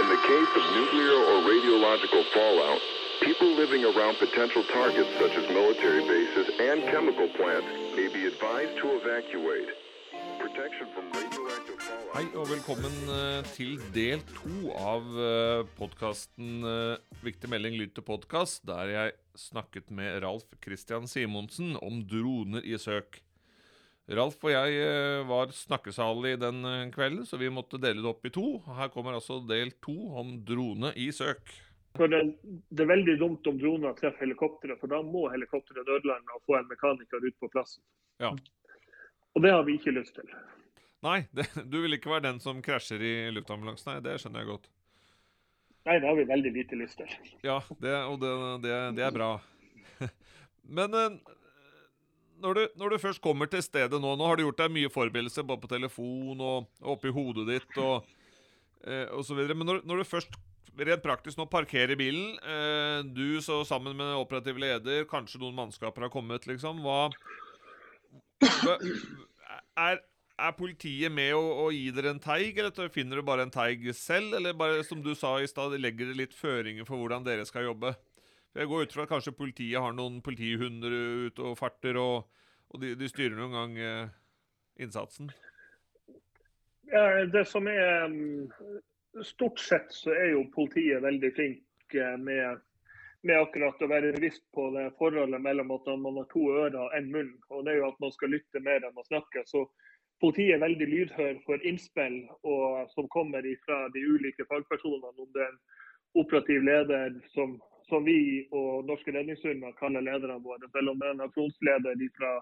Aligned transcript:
In 0.00 0.08
the 0.08 0.16
case 0.16 0.52
of 0.56 0.64
nuclear 0.80 1.18
or 1.30 1.36
radiological 1.44 2.22
fallout, 2.32 2.80
people 3.20 3.50
living 3.54 3.84
around 3.84 4.16
potential 4.16 4.64
targets 4.72 5.12
such 5.20 5.34
as 5.36 5.44
military 5.52 6.00
bases 6.08 6.48
and 6.58 6.80
chemical 6.88 7.28
plants 7.36 7.68
may 7.94 8.08
be 8.08 8.24
advised 8.24 8.80
to 8.80 8.86
evacuate. 8.96 9.68
Protection 10.40 10.86
from 10.94 11.04
radioactive 11.12 11.78
fallout. 11.84 12.14
Hei 12.16 12.24
og 12.32 12.48
velkommen 12.48 12.96
eh, 13.12 13.44
til 13.52 13.76
del 13.92 14.24
to 14.32 14.72
av 14.72 15.04
podkasten 15.76 16.64
Viktig 17.20 17.52
melding 17.52 17.76
lyd 17.76 17.92
til 17.92 18.06
podkast, 18.08 18.64
der 18.64 18.94
jeg 18.96 19.18
snakket 19.36 19.92
med 19.92 20.22
Ralf 20.24 20.48
Christian 20.64 21.04
Simonsen 21.12 21.76
om 21.76 22.00
droner 22.08 22.64
i 22.64 22.80
søk. 22.80 23.20
Ralf 24.10 24.40
og 24.42 24.50
jeg 24.50 24.78
eh, 24.82 25.22
var 25.28 25.52
snakkesalige 25.54 26.40
den 26.42 26.64
eh, 26.66 26.86
kvelden, 26.94 27.22
så 27.26 27.38
vi 27.38 27.50
måtte 27.52 27.78
dele 27.78 28.02
det 28.02 28.10
opp 28.10 28.26
i 28.26 28.32
to. 28.34 28.46
Her 28.74 28.90
kommer 28.90 29.14
altså 29.14 29.38
del 29.46 29.70
to 29.84 29.94
om 30.18 30.32
drone 30.46 30.90
i 30.98 31.10
søk. 31.14 31.52
For 31.98 32.10
det, 32.10 32.20
det, 32.42 32.84
er 32.84 32.90
veldig 32.90 33.16
dumt 33.18 33.46
om 33.50 33.58
droner 33.58 33.94
treffer 33.98 34.24
helikopteret, 34.24 34.78
for 34.82 34.90
da 34.90 35.00
må 35.02 35.26
helikopteret 35.32 35.86
nødlande 35.86 36.36
og 36.36 36.42
få 36.46 36.58
en 36.58 36.68
mekaniker 36.70 37.22
ut 37.22 37.38
på 37.42 37.50
plassen. 37.50 37.82
Ja. 38.22 38.30
Og 39.34 39.42
det 39.46 39.54
har 39.54 39.64
vi 39.66 39.78
ikke 39.78 39.94
lyst 39.94 40.14
til. 40.18 40.30
Nei, 41.06 41.24
det, 41.36 41.46
du 41.70 41.80
vil 41.84 41.98
ikke 41.98 42.12
være 42.12 42.28
den 42.28 42.42
som 42.42 42.62
krasjer 42.64 43.02
i 43.02 43.14
luftambulansen? 43.34 43.94
Nei, 43.94 44.04
det 44.06 44.18
skjønner 44.22 44.44
jeg 44.44 44.52
godt. 44.52 44.70
Nei, 45.88 45.96
det 45.96 46.06
har 46.10 46.18
vi 46.18 46.28
veldig 46.28 46.54
lite 46.54 46.78
lyst 46.78 46.98
til. 47.00 47.12
Ja, 47.46 47.58
det, 47.82 47.94
og 48.10 48.18
det, 48.22 48.32
det, 48.66 48.78
det 48.98 49.06
er 49.06 49.14
bra. 49.14 49.32
Men 50.78 50.98
eh, 50.98 51.36
når 52.42 52.56
du, 52.56 52.62
når 52.80 52.94
du, 52.94 52.98
først 53.02 53.22
kommer 53.24 53.50
til 53.50 53.62
stedet 53.64 54.00
nå 54.00 54.14
Nå 54.18 54.28
har 54.28 54.38
du 54.38 54.44
gjort 54.46 54.62
deg 54.62 54.72
mye 54.74 54.92
forberedelser 54.92 55.46
både 55.46 55.64
på 55.64 55.72
telefon 55.72 56.40
og 56.44 56.90
oppi 56.94 57.12
hodet 57.14 57.46
ditt 57.48 57.80
og, 57.80 58.06
eh, 58.84 59.06
og 59.14 59.24
så 59.26 59.36
videre. 59.36 59.56
Men 59.58 59.70
når, 59.70 59.82
når, 59.88 60.02
du 60.02 60.10
først 60.10 60.38
rent 60.80 61.04
praktisk 61.04 61.40
nå 61.40 61.46
parkerer 61.50 61.98
bilen, 62.00 62.36
eh, 62.40 63.00
du 63.04 63.40
så 63.44 63.60
sammen 63.68 63.96
med 63.98 64.16
operativ 64.16 64.60
leder, 64.60 65.06
kanskje 65.10 65.42
noen 65.42 65.58
mannskaper 65.58 66.06
har 66.06 66.12
kommet, 66.12 66.48
liksom, 66.48 66.80
hva 66.84 67.10
er, 69.76 70.00
er 70.40 70.54
politiet 70.56 71.12
med 71.12 71.34
å, 71.36 71.42
å, 71.66 71.70
gi 71.74 71.90
dere 71.94 72.14
en 72.14 72.22
teig, 72.22 72.58
eller 72.58 72.92
finner 72.94 73.20
du 73.20 73.26
bare 73.26 73.44
en 73.46 73.52
teig 73.52 73.84
selv? 73.96 74.36
Eller 74.38 74.56
bare, 74.56 74.84
som 74.86 75.02
du 75.04 75.12
sa 75.18 75.36
i 75.40 75.48
stad, 75.50 75.76
legger 75.80 76.10
dere 76.10 76.22
litt 76.24 76.36
føringer 76.36 76.88
for 76.88 77.00
hvordan 77.00 77.26
dere 77.26 77.46
skal 77.48 77.68
jobbe? 77.68 77.94
Jeg 78.54 78.66
går 78.66 78.82
ut 78.82 78.94
fra 78.94 79.04
at 79.06 79.12
kanskje 79.12 79.36
politiet 79.36 79.78
har 79.78 79.94
noen 79.94 80.18
politihunder 80.26 80.94
ute 81.26 81.44
og 81.46 81.58
farter, 81.58 81.98
og, 82.00 82.26
og 82.70 82.82
de, 82.82 82.94
de, 82.98 83.08
styrer 83.10 83.36
noen 83.38 83.54
gang 83.54 83.76
eh, 83.78 84.14
innsatsen? 84.82 85.30
Ja, 86.90 87.22
det 87.30 87.44
som 87.46 87.68
er 87.70 88.08
mm, 88.10 88.48
Stort 89.26 89.58
sett 89.58 89.90
så 89.90 90.12
er 90.14 90.32
jo 90.36 90.44
politiet 90.54 91.02
veldig 91.02 91.30
flink 91.34 91.94
eh, 91.98 92.16
med, 92.18 92.62
med 93.26 93.38
akkurat 93.38 93.82
å 93.82 93.90
være 93.90 94.12
bevisst 94.16 94.44
på 94.54 94.68
det 94.74 94.88
forholdet 94.98 95.42
mellom 95.42 95.70
at 95.74 95.86
man 96.02 96.18
har 96.18 96.28
to 96.30 96.44
ører 96.50 96.78
og 96.84 96.98
én 96.98 97.10
munn. 97.14 97.32
og 97.50 97.64
det 97.66 97.74
er 97.74 97.80
jo 97.82 97.88
at 97.90 98.02
man 98.02 98.14
skal 98.14 98.34
lytte 98.34 98.62
mer 98.62 98.86
enn 98.86 98.98
å 98.98 99.06
snakke. 99.06 99.46
Så 99.46 99.66
Politiet 100.20 100.54
er 100.54 100.60
veldig 100.60 100.86
lydhør 100.88 101.38
for 101.46 101.62
innspill 101.64 102.18
og, 102.44 102.88
som 102.92 103.08
kommer 103.08 103.46
fra 103.64 103.86
de 103.94 104.02
ulike 104.04 104.44
fagpersonene. 104.50 105.14
Om 105.16 105.30
det 105.32 105.46
er 105.46 105.54
en 105.54 105.60
operativ 106.20 106.66
leder 106.66 107.14
som 107.32 107.56
som 107.90 108.06
vi 108.06 108.46
og 108.54 108.86
Norske 108.88 109.12
redningshunder 109.14 109.76
kaller 109.80 110.06
lederne 110.06 110.38
våre. 110.44 110.70
Selv 110.72 110.94
om 110.94 111.00
det 111.00 111.08
er 111.10 111.16
en 111.16 111.26
aksjonsleder 111.26 112.06
fra 112.18 112.32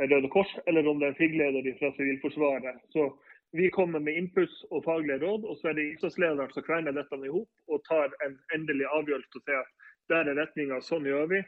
Røde 0.00 0.28
Kors, 0.32 0.52
eller 0.66 0.88
om 0.88 0.98
det 0.98 1.06
er 1.06 1.14
en 1.14 1.20
FIG-leder 1.20 1.68
fra 1.78 1.92
Sivilforsvaret. 1.96 2.80
Så 2.94 3.10
vi 3.52 3.68
kommer 3.70 4.00
med 4.00 4.16
innputs 4.16 4.64
og 4.70 4.84
faglige 4.84 5.20
råd, 5.20 5.44
og 5.44 5.56
så 5.60 5.68
er 5.68 5.76
det 5.76 5.88
innsatslederen 5.90 6.52
som 6.54 6.64
kverner 6.64 6.96
dette 6.96 7.18
i 7.20 7.32
hop 7.32 7.74
og 7.74 7.84
tar 7.88 8.14
en 8.24 8.38
endelig 8.56 8.88
avgjørelse 8.88 9.40
og 9.40 9.44
sier 9.44 9.60
at 9.60 9.90
der 10.12 10.30
er 10.30 10.38
retninga, 10.40 10.80
sånn 10.80 11.06
gjør 11.06 11.28
vi. 11.34 11.42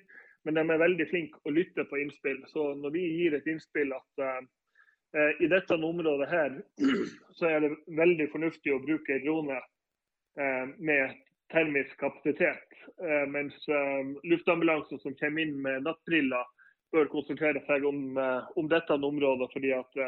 Men 0.44 0.58
de 0.58 0.64
er 0.64 0.82
veldig 0.82 1.06
flinke 1.08 1.40
å 1.48 1.54
lytte 1.56 1.86
på 1.88 2.02
innspill. 2.02 2.42
Så 2.52 2.74
når 2.76 2.92
vi 2.92 3.04
gir 3.08 3.36
et 3.36 3.48
innspill 3.48 3.94
at 3.96 4.24
uh, 4.24 5.30
i 5.40 5.48
dette 5.48 5.78
området 5.80 6.28
her, 6.28 6.58
så 7.38 7.48
er 7.48 7.64
det 7.64 7.72
veldig 7.88 8.28
fornuftig 8.34 8.74
å 8.74 8.82
bruke 8.84 9.22
drone 9.24 9.56
uh, 9.56 10.66
med 10.76 11.16
termisk 11.54 12.00
kapasitet. 12.00 12.68
Eh, 13.08 13.26
mens 13.30 13.68
eh, 13.68 14.02
luftambulansen 14.22 14.98
som 14.98 15.14
kommer 15.14 15.42
inn 15.42 15.60
med 15.62 15.86
nattbriller, 15.86 16.46
bør 16.94 17.10
konsentrere 17.12 17.62
seg 17.68 17.86
om, 17.86 18.16
eh, 18.18 18.48
om 18.58 18.70
dette 18.70 18.98
området, 19.10 19.50
fordi 19.52 19.70
at 19.76 20.00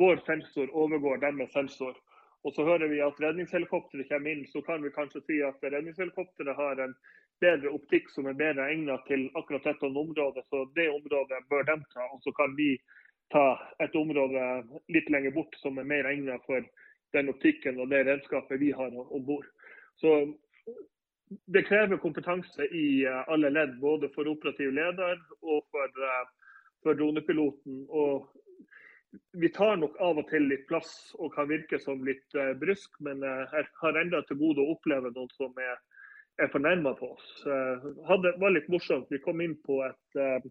vår 0.00 0.20
sensor 0.26 0.68
overgår 0.84 1.22
deres 1.24 1.52
sensor. 1.56 1.96
Og 2.44 2.54
så 2.56 2.64
hører 2.64 2.88
vi 2.92 3.00
at 3.04 3.18
redningshelikopteret 3.20 4.08
kommer 4.08 4.32
inn, 4.32 4.44
så 4.52 4.62
kan 4.64 4.84
vi 4.84 4.92
kanskje 4.92 5.24
si 5.26 5.40
at 5.44 5.64
redningshelikopteret 5.64 6.56
har 6.56 6.84
en 6.84 6.94
bedre 7.40 7.72
optikk 7.76 8.08
som 8.12 8.28
er 8.28 8.36
bedre 8.36 8.68
egnet 8.72 9.04
til 9.08 9.26
akkurat 9.40 9.64
dette 9.64 9.88
området. 9.88 10.44
Så 10.48 10.64
det 10.76 10.88
området 10.92 11.40
bør 11.52 11.66
de 11.68 11.76
ta. 11.92 12.06
Og 12.14 12.20
så 12.24 12.32
kan 12.36 12.56
vi 12.56 12.74
ta 13.32 13.46
et 13.80 13.96
område 13.96 14.46
litt 14.92 15.08
lenger 15.12 15.34
bort 15.36 15.56
som 15.60 15.78
er 15.78 15.88
mer 15.88 16.08
egnet 16.12 16.44
for 16.46 16.64
den 17.16 17.32
optikken 17.32 17.80
og 17.80 17.90
det 17.92 18.04
redskapet 18.06 18.60
vi 18.60 18.70
har 18.76 18.92
om 19.00 19.24
bord. 19.26 19.48
Så 20.00 20.14
det 21.46 21.62
krever 21.62 21.96
kompetanse 21.96 22.64
i 22.64 23.04
eh, 23.04 23.28
alle 23.28 23.50
ledd, 23.50 23.78
både 23.80 24.10
for 24.14 24.28
operativ 24.28 24.72
leder 24.74 25.18
og 25.40 25.64
for, 25.70 26.06
eh, 26.06 26.54
for 26.82 26.98
dronepiloten. 26.98 27.84
Og 27.88 28.26
vi 29.32 29.50
tar 29.54 29.76
nok 29.76 29.96
av 30.00 30.18
og 30.22 30.28
til 30.30 30.48
litt 30.50 30.66
plass 30.70 31.14
og 31.18 31.34
kan 31.34 31.48
virke 31.50 31.80
som 31.82 32.02
litt 32.06 32.36
uh, 32.38 32.52
brysk, 32.58 32.92
men 33.02 33.24
jeg 33.26 33.64
har 33.80 33.96
enda 33.98 34.20
til 34.22 34.38
gode 34.38 34.62
å 34.62 34.76
oppleve 34.76 35.10
noen 35.10 35.32
som 35.34 35.56
er, 35.58 35.80
er 36.38 36.52
fornærma 36.52 36.92
på 36.94 37.08
oss. 37.16 37.32
Det 37.42 38.32
var 38.38 38.54
litt 38.54 38.68
morsomt. 38.70 39.10
Vi 39.10 39.18
kom 39.24 39.42
inn 39.42 39.56
på 39.66 39.80
et, 39.82 40.46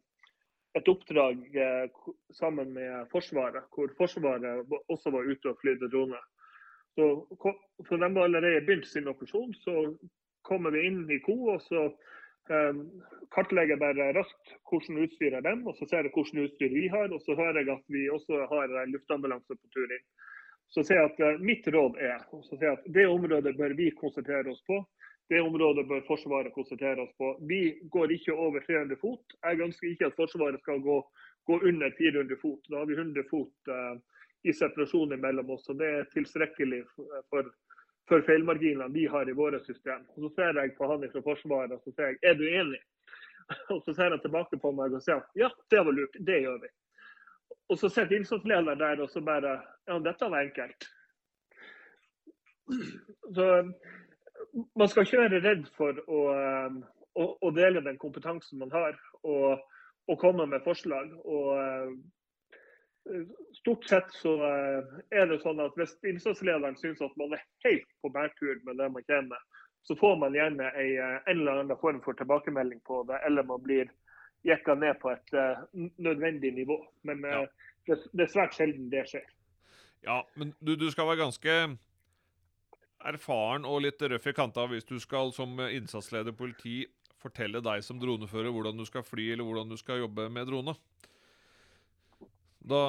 et 0.76 0.92
oppdrag 0.92 1.56
sammen 2.36 2.76
med 2.76 3.08
Forsvaret, 3.16 3.72
hvor 3.72 3.96
Forsvaret 3.96 4.76
også 4.92 5.16
var 5.16 5.32
ute 5.32 5.54
og 5.54 5.64
flydde 5.64 5.88
drone. 5.96 6.20
Så, 7.00 7.08
så 7.88 7.98
de 7.98 8.14
var 8.14 8.24
allerede 8.28 8.66
begynt 8.68 8.88
sin 8.88 9.08
operasjon, 9.08 9.54
så 9.54 9.74
kommer 10.42 10.72
vi 10.76 10.82
inn 10.88 11.06
i 11.12 11.20
ko, 11.24 11.36
og 11.54 11.62
så 11.64 11.86
um, 12.52 12.82
kartlegger 13.36 13.80
bare 13.80 14.10
raskt 14.18 14.52
hvordan 14.68 15.00
utstyr 15.06 15.38
er 15.38 15.46
dem, 15.46 15.64
og 15.68 15.78
så 15.78 15.88
ser 15.88 16.04
jeg 16.04 16.14
hvordan 16.16 16.44
utstyr 16.48 16.76
vi 16.76 16.88
har. 16.92 17.08
Og 17.16 17.24
så 17.24 17.38
hører 17.40 17.62
jeg 17.62 17.72
at 17.78 17.96
vi 17.96 18.10
også 18.12 18.44
har 18.52 18.76
en 18.84 18.92
luftambulanse 18.96 19.56
på 19.56 19.72
tur 19.76 19.96
inn. 19.96 20.06
Så 20.76 20.84
sier 20.86 21.00
jeg 21.00 21.14
at 21.14 21.24
uh, 21.24 21.44
mitt 21.52 21.72
råd 21.72 21.98
er 22.04 22.20
at 22.20 22.90
det 23.00 23.08
området 23.08 23.56
bør 23.58 23.78
vi 23.80 23.94
konsentrere 24.02 24.52
oss 24.52 24.64
på. 24.68 24.84
Det 25.30 25.40
området 25.46 25.86
bør 25.88 26.04
Forsvaret 26.08 26.54
konsentrere 26.54 27.06
oss 27.06 27.16
på. 27.22 27.36
Vi 27.48 27.62
går 27.96 28.12
ikke 28.18 28.34
over 28.34 28.60
300 28.66 29.00
fot. 29.00 29.40
Jeg 29.46 29.62
ønsker 29.62 29.88
ikke 29.88 30.10
at 30.10 30.20
Forsvaret 30.20 30.60
skal 30.66 30.82
gå, 30.82 31.00
gå 31.48 31.60
under 31.72 31.94
400 31.98 32.42
fot. 32.42 32.64
Da 32.68 32.82
har 32.82 32.90
vi 32.90 32.98
100 32.98 33.30
fot 33.30 33.72
uh, 33.72 34.19
i 34.44 34.54
separasjon 34.54 35.20
mellom 35.20 35.50
oss. 35.50 35.70
og 35.70 35.78
Det 35.78 35.88
er 35.88 36.12
tilstrekkelig 36.14 36.84
for, 37.30 37.50
for 38.08 38.26
feilmarginene 38.28 38.92
vi 38.94 39.06
har 39.08 39.30
i 39.30 39.36
våre 39.36 39.60
system. 39.64 40.06
Og 40.16 40.24
Så 40.24 40.30
ser 40.36 40.62
jeg 40.62 40.76
på 40.78 40.92
han 40.92 41.08
fra 41.12 41.24
Forsvaret 41.26 41.76
og 41.76 41.82
så 41.84 41.94
sier 41.94 42.14
jeg, 42.14 42.20
er 42.24 42.38
du 42.40 42.46
enig? 42.48 42.82
Og 43.74 43.82
Så 43.84 43.94
ser 43.98 44.14
han 44.14 44.22
tilbake 44.22 44.60
på 44.62 44.72
meg 44.78 44.94
og 44.94 45.02
sier 45.02 45.24
ja, 45.36 45.50
det 45.72 45.82
var 45.86 45.96
lurt, 45.96 46.18
det 46.20 46.44
gjør 46.44 46.60
vi. 46.62 46.70
Og 47.70 47.78
så 47.78 47.90
sitter 47.90 48.18
innsatslederen 48.18 48.80
der 48.80 49.02
og 49.02 49.10
så 49.10 49.22
bare 49.22 49.60
ja, 49.88 49.98
dette 50.06 50.30
var 50.30 50.46
enkelt. 50.46 50.86
Så 53.34 53.48
Man 54.76 54.90
skal 54.90 55.06
ikke 55.06 55.22
være 55.22 55.42
redd 55.44 55.66
for 55.78 55.98
å, 56.10 56.20
å, 57.22 57.26
å 57.42 57.50
dele 57.54 57.82
den 57.86 57.98
kompetansen 58.02 58.62
man 58.62 58.72
har, 58.74 58.96
og, 59.22 59.62
og 60.10 60.22
komme 60.22 60.46
med 60.50 60.64
forslag. 60.66 61.12
og 61.26 62.00
Stort 63.58 63.88
sett 63.90 64.12
så 64.14 64.36
eh, 64.46 64.92
er 65.18 65.30
det 65.32 65.40
sånn 65.42 65.60
at 65.64 65.76
hvis 65.80 65.96
innsatslederen 66.08 66.78
syns 66.78 67.02
at 67.02 67.16
man 67.20 67.34
er 67.36 67.42
helt 67.66 67.90
på 68.04 68.12
bærtur 68.14 68.62
med 68.68 68.78
det 68.80 68.90
man 68.94 69.06
kommer 69.10 69.42
så 69.90 69.96
får 69.96 70.18
man 70.22 70.36
gjerne 70.38 70.70
ei, 70.78 70.92
eh, 70.98 71.18
en 71.26 71.40
eller 71.40 71.64
annen 71.64 71.82
form 71.82 72.02
for 72.06 72.14
tilbakemelding 72.14 72.82
på 72.86 73.04
det, 73.10 73.20
eller 73.26 73.44
man 73.44 73.64
blir 73.64 73.92
jekka 74.46 74.76
ned 74.80 75.00
på 75.02 75.12
et 75.12 75.34
uh, 75.36 75.66
nødvendig 75.98 76.52
nivå. 76.56 76.78
Men 77.04 77.26
ja. 77.28 77.42
det, 77.88 77.98
det, 78.14 78.24
er 78.24 78.32
svært 78.32 78.56
sjelden 78.56 78.88
det 78.92 79.04
skjer. 79.10 79.26
Ja, 80.06 80.22
men 80.40 80.54
du, 80.64 80.76
du 80.80 80.88
skal 80.94 81.10
være 81.10 81.24
ganske 81.26 81.56
erfaren 83.10 83.66
og 83.68 83.82
litt 83.84 84.00
røff 84.00 84.30
i 84.32 84.36
kanta 84.36 84.68
hvis 84.72 84.88
du 84.88 84.96
skal 85.00 85.34
som 85.36 85.60
innsatsleder 85.60 86.36
politi 86.36 86.84
fortelle 87.20 87.60
deg 87.64 87.84
som 87.84 88.00
dronefører 88.00 88.54
hvordan 88.54 88.80
du 88.80 88.86
skal 88.88 89.04
fly 89.04 89.32
eller 89.34 89.48
hvordan 89.48 89.74
du 89.74 89.78
skal 89.80 90.06
jobbe 90.06 90.30
med 90.32 90.48
drone. 90.48 90.78
Da, 92.70 92.82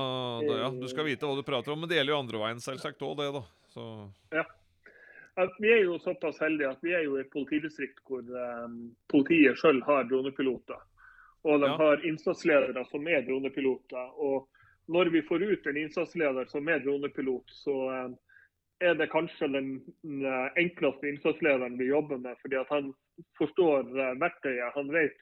da, 0.45 0.57
ja, 0.59 0.71
Du 0.71 0.89
skal 0.89 1.07
vite 1.09 1.29
hva 1.29 1.37
du 1.39 1.47
prater 1.47 1.73
om, 1.73 1.81
men 1.81 1.89
det 1.89 1.97
gjelder 1.97 2.13
jo 2.13 2.21
andre 2.21 2.41
veien 2.43 2.61
selvsagt 2.61 3.03
òg, 3.07 3.17
det. 3.21 3.31
da. 3.39 3.43
Så. 3.73 3.85
Ja. 4.37 4.45
Vi 5.57 5.71
er 5.73 5.85
jo 5.87 5.97
såpass 6.03 6.41
heldige 6.43 6.73
at 6.75 6.83
vi 6.85 6.93
er 6.93 7.07
jo 7.07 7.17
i 7.17 7.23
et 7.23 7.31
politidistrikt 7.33 8.03
hvor 8.05 8.21
um, 8.21 8.91
politiet 9.09 9.57
sjøl 9.57 9.79
har 9.87 10.09
dronepiloter. 10.11 10.81
Og 11.49 11.63
de 11.63 11.71
ja. 11.71 11.77
har 11.81 12.05
innsatsledere 12.05 12.83
som 12.91 13.07
er 13.09 13.25
dronepiloter. 13.25 14.11
Og 14.21 14.51
når 14.93 15.13
vi 15.15 15.23
får 15.25 15.47
ut 15.47 15.71
en 15.71 15.79
innsatsleder 15.81 16.51
som 16.51 16.69
er 16.69 16.83
dronepilot, 16.85 17.55
så 17.63 17.77
um, 17.89 18.19
er 18.85 18.99
det 19.01 19.09
kanskje 19.13 19.49
den 19.55 19.73
enkleste 20.61 21.09
innsatslederen 21.09 21.79
vi 21.81 21.89
jobber 21.89 22.21
med. 22.21 22.37
fordi 22.43 22.61
at 22.61 22.69
han 22.73 22.93
forstår 23.39 23.89
verktøyet. 24.21 24.77
Han 24.77 24.93
vet 24.93 25.17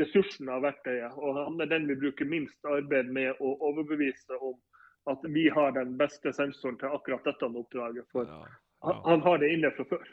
ressursen 0.00 0.50
av 0.52 0.64
verktøyet. 0.66 1.16
Og 1.16 1.38
han 1.38 1.60
er 1.62 1.70
den 1.70 1.88
vi 1.90 1.98
bruker 2.06 2.28
minst 2.28 2.68
arbeid 2.68 3.10
med 3.12 3.40
å 3.40 3.54
overbevise 3.70 4.38
om 4.40 4.56
at 5.10 5.22
vi 5.30 5.46
har 5.54 5.74
den 5.76 5.94
beste 5.98 6.32
sensoren 6.34 6.78
til 6.80 6.94
akkurat 6.94 7.26
dette 7.26 7.48
oppdraget. 7.48 8.06
For 8.12 8.28
ja, 8.28 8.40
ja. 8.82 8.94
han 9.06 9.24
har 9.26 9.42
det 9.42 9.52
inne 9.54 9.72
fra 9.76 9.86
før. 9.92 10.06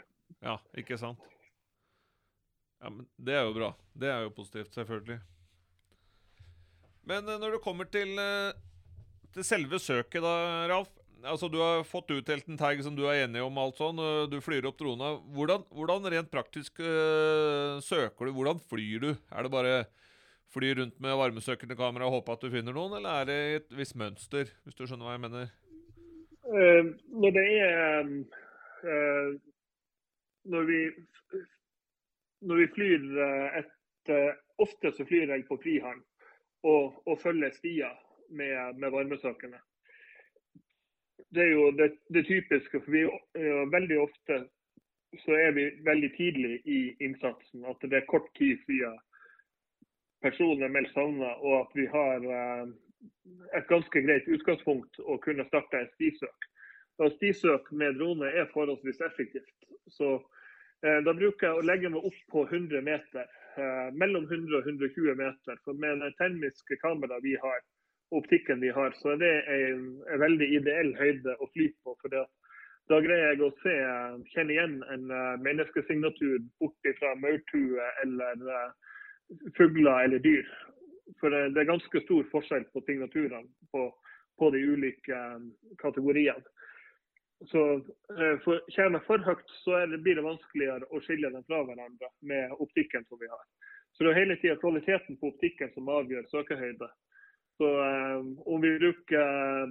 Ja, 0.44 0.58
ikke 0.78 0.98
sant. 1.02 1.22
Ja, 2.84 2.90
men 2.90 3.08
Det 3.16 3.38
er 3.38 3.48
jo 3.48 3.56
bra. 3.56 3.72
Det 3.94 4.10
er 4.12 4.26
jo 4.26 4.36
positivt, 4.36 4.74
selvfølgelig. 4.76 5.20
Men 7.10 7.26
når 7.28 7.58
det 7.58 7.64
kommer 7.64 7.88
til, 7.92 8.20
til 9.34 9.48
selve 9.48 9.80
søket, 9.80 10.22
da, 10.24 10.68
Ralf 10.72 10.92
altså 11.30 11.50
Du 11.52 11.60
har 11.62 11.84
fått 11.88 12.12
utdelt 12.12 12.48
en 12.50 12.60
tag 12.60 12.82
som 12.84 12.96
du 12.96 13.06
er 13.08 13.24
enig 13.24 13.42
om, 13.44 13.58
alt 13.62 13.80
sånn, 13.80 14.00
du 14.30 14.38
flyr 14.44 14.68
opp 14.70 14.80
drona. 14.80 15.16
Hvordan, 15.36 15.66
hvordan 15.74 16.10
rent 16.14 16.32
praktisk 16.34 16.80
øh, 16.84 17.80
søker 17.84 18.30
du? 18.30 18.34
Hvordan 18.36 18.62
flyr 18.72 19.04
du? 19.04 19.12
Er 19.32 19.46
det 19.46 19.54
bare 19.54 19.76
fly 20.54 20.74
rundt 20.78 21.00
med 21.02 21.18
varmesøkende 21.18 21.76
kamera 21.76 22.08
og 22.08 22.20
håpe 22.20 22.36
at 22.36 22.46
du 22.46 22.52
finner 22.54 22.76
noen, 22.76 22.98
eller 23.00 23.22
er 23.22 23.30
det 23.30 23.40
et 23.58 23.76
visst 23.78 23.98
mønster, 24.00 24.52
hvis 24.64 24.78
du 24.78 24.86
skjønner 24.86 25.08
hva 25.08 25.16
jeg 25.16 25.24
mener? 25.26 25.52
Uh, 26.44 26.94
når 27.24 27.36
det 27.38 27.44
er 27.64 28.10
uh, 28.84 29.30
når, 30.54 30.66
vi, 30.68 30.80
når 32.44 32.60
vi 32.62 32.72
flyr 32.76 33.06
uh, 33.24 33.62
Ofte 34.60 34.92
så 34.92 35.06
flyr 35.08 35.32
jeg 35.32 35.46
på 35.48 35.56
frihånd 35.64 36.02
og, 36.68 36.98
og 37.08 37.16
følger 37.22 37.54
stier 37.56 37.94
med, 38.36 38.76
med 38.76 38.92
varmesøkende 38.92 39.62
det 41.34 41.44
er 41.44 41.52
jo 41.52 41.72
det, 41.78 41.90
det 42.14 42.26
typiske. 42.28 42.82
for 42.84 42.92
vi 42.92 43.02
ja, 43.02 43.64
Veldig 43.74 44.00
ofte 44.00 44.44
så 45.20 45.32
er 45.38 45.52
vi 45.52 45.66
veldig 45.86 46.12
tidlig 46.18 46.62
i 46.66 46.80
innsatsen. 47.06 47.66
At 47.66 47.82
det 47.82 47.98
er 47.98 48.10
kort 48.10 48.30
tid 48.38 48.58
siden 48.66 48.98
personen 50.22 50.64
er 50.64 50.72
meldt 50.74 50.94
savna, 50.94 51.34
og 51.46 51.60
at 51.60 51.76
vi 51.76 51.86
har 51.92 52.26
eh, 52.38 52.66
et 53.58 53.68
ganske 53.68 54.04
greit 54.06 54.28
utgangspunkt 54.28 55.00
å 55.00 55.18
kunne 55.26 55.46
starte 55.50 55.82
en 55.82 55.92
stisøk. 55.96 56.50
Og 57.02 57.12
stisøk 57.18 57.72
med 57.72 57.98
drone 58.00 58.30
er 58.30 58.52
forholdsvis 58.54 59.02
effektivt. 59.10 59.68
Så 59.98 60.16
eh, 60.86 61.00
Da 61.06 61.14
bruker 61.14 61.50
jeg 61.50 61.60
å 61.60 61.68
legge 61.68 61.92
meg 61.94 62.10
opp 62.10 62.20
på 62.32 62.48
100 62.50 62.82
meter. 62.82 63.30
Mellom 63.94 64.24
100 64.26 64.56
og 64.58 64.66
120 64.66 65.14
meter. 65.14 65.60
For 65.62 65.78
med 65.78 66.00
det 66.02 66.16
termiske 66.18 66.78
kameraet 66.82 67.22
vi 67.22 67.36
har, 67.38 67.60
optikken 68.20 68.62
vi 68.62 68.72
har, 68.74 68.94
så 69.00 69.14
er 69.14 69.20
det 69.22 69.34
en, 69.56 69.84
en 70.14 70.22
veldig 70.22 70.48
ideell 70.60 70.94
høyde 71.00 71.36
å 71.40 71.50
fly 71.54 71.70
på. 71.84 71.96
for 72.02 72.14
da 72.92 73.00
greier 73.00 73.32
jeg 73.32 73.44
å 73.46 73.52
se, 73.62 73.74
kjenne 74.34 74.56
igjen 74.56 74.80
en 74.92 75.12
uh, 75.12 75.36
menneskesignatur 75.44 76.42
bort 76.60 76.90
fra 77.00 77.14
maurtue 77.16 77.90
eller 78.04 78.44
uh, 78.44 78.74
fugler 79.58 80.08
eller 80.08 80.24
dyr. 80.24 80.48
For 81.20 81.32
det, 81.32 81.54
det, 81.56 81.64
er 81.64 81.72
ganske 81.72 82.02
stor 82.04 82.28
forskjell 82.32 82.66
på 82.74 82.84
signaturene 82.88 83.48
på, 83.72 83.88
på 84.40 84.50
de 84.56 84.66
ulike 84.74 85.22
um, 85.38 85.48
kategoriene. 85.80 86.44
Så 87.52 87.62
for, 88.44 88.60
Kommer 88.72 89.02
jeg 89.02 89.06
for 89.08 89.24
høyt, 89.26 89.50
så 89.66 89.80
det, 89.92 89.98
blir 90.04 90.16
det 90.16 90.24
vanskeligere 90.24 90.88
å 90.96 91.02
skille 91.04 91.32
dem 91.34 91.44
fra 91.48 91.60
hverandre 91.68 92.08
med 92.30 92.54
optikken 92.64 93.04
som 93.10 93.20
vi 93.20 93.28
har. 93.28 93.42
Så 93.96 94.06
det 94.06 94.14
er 94.14 94.20
hele 94.22 94.38
tida 94.40 94.56
kvaliteten 94.62 95.18
på 95.20 95.32
optikken 95.34 95.72
som 95.74 95.92
avgjør 95.92 96.30
søkehøyde. 96.32 96.88
Så 97.64 97.84
eh, 97.84 98.18
om 98.46 98.62
vi 98.62 98.80
bruker 98.80 99.20
eh, 99.20 99.68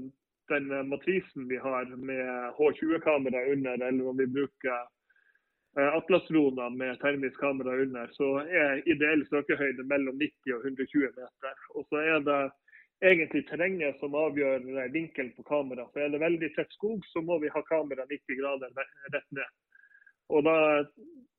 den 0.48 0.88
matrisen 0.88 1.48
vi 1.48 1.56
har 1.56 1.84
med 1.96 2.52
H20-kamera 2.56 3.52
under, 3.52 3.88
eller 3.88 4.08
om 4.08 4.16
vi 4.16 4.26
bruker 4.26 4.78
eh, 5.78 5.94
Atlas-droner 5.96 6.70
med 6.70 7.00
termisk 7.00 7.40
kamera 7.40 7.76
under, 7.82 8.06
så 8.12 8.38
er 8.38 8.88
ideell 8.88 9.26
søkehøyde 9.28 9.84
mellom 9.84 10.16
90 10.16 10.54
og 10.56 10.64
120 10.64 11.10
meter. 11.18 11.58
Og 11.74 11.84
så 11.90 12.00
er 12.00 12.24
det 12.28 12.40
egentlig 13.10 13.42
terrenget 13.50 14.00
som 14.00 14.16
avgjør 14.16 14.64
vinkelen 14.94 15.34
på 15.36 15.44
kamera. 15.50 15.84
For 15.92 16.00
er 16.00 16.14
det 16.14 16.22
veldig 16.24 16.50
tett 16.56 16.72
skog, 16.72 17.04
så 17.12 17.20
må 17.20 17.36
vi 17.44 17.52
ha 17.52 17.64
kamera 17.68 18.06
90 18.08 18.40
grader 18.40 18.72
rett 19.16 19.28
ned. 19.36 19.50
Og 20.32 20.48
da, 20.48 20.56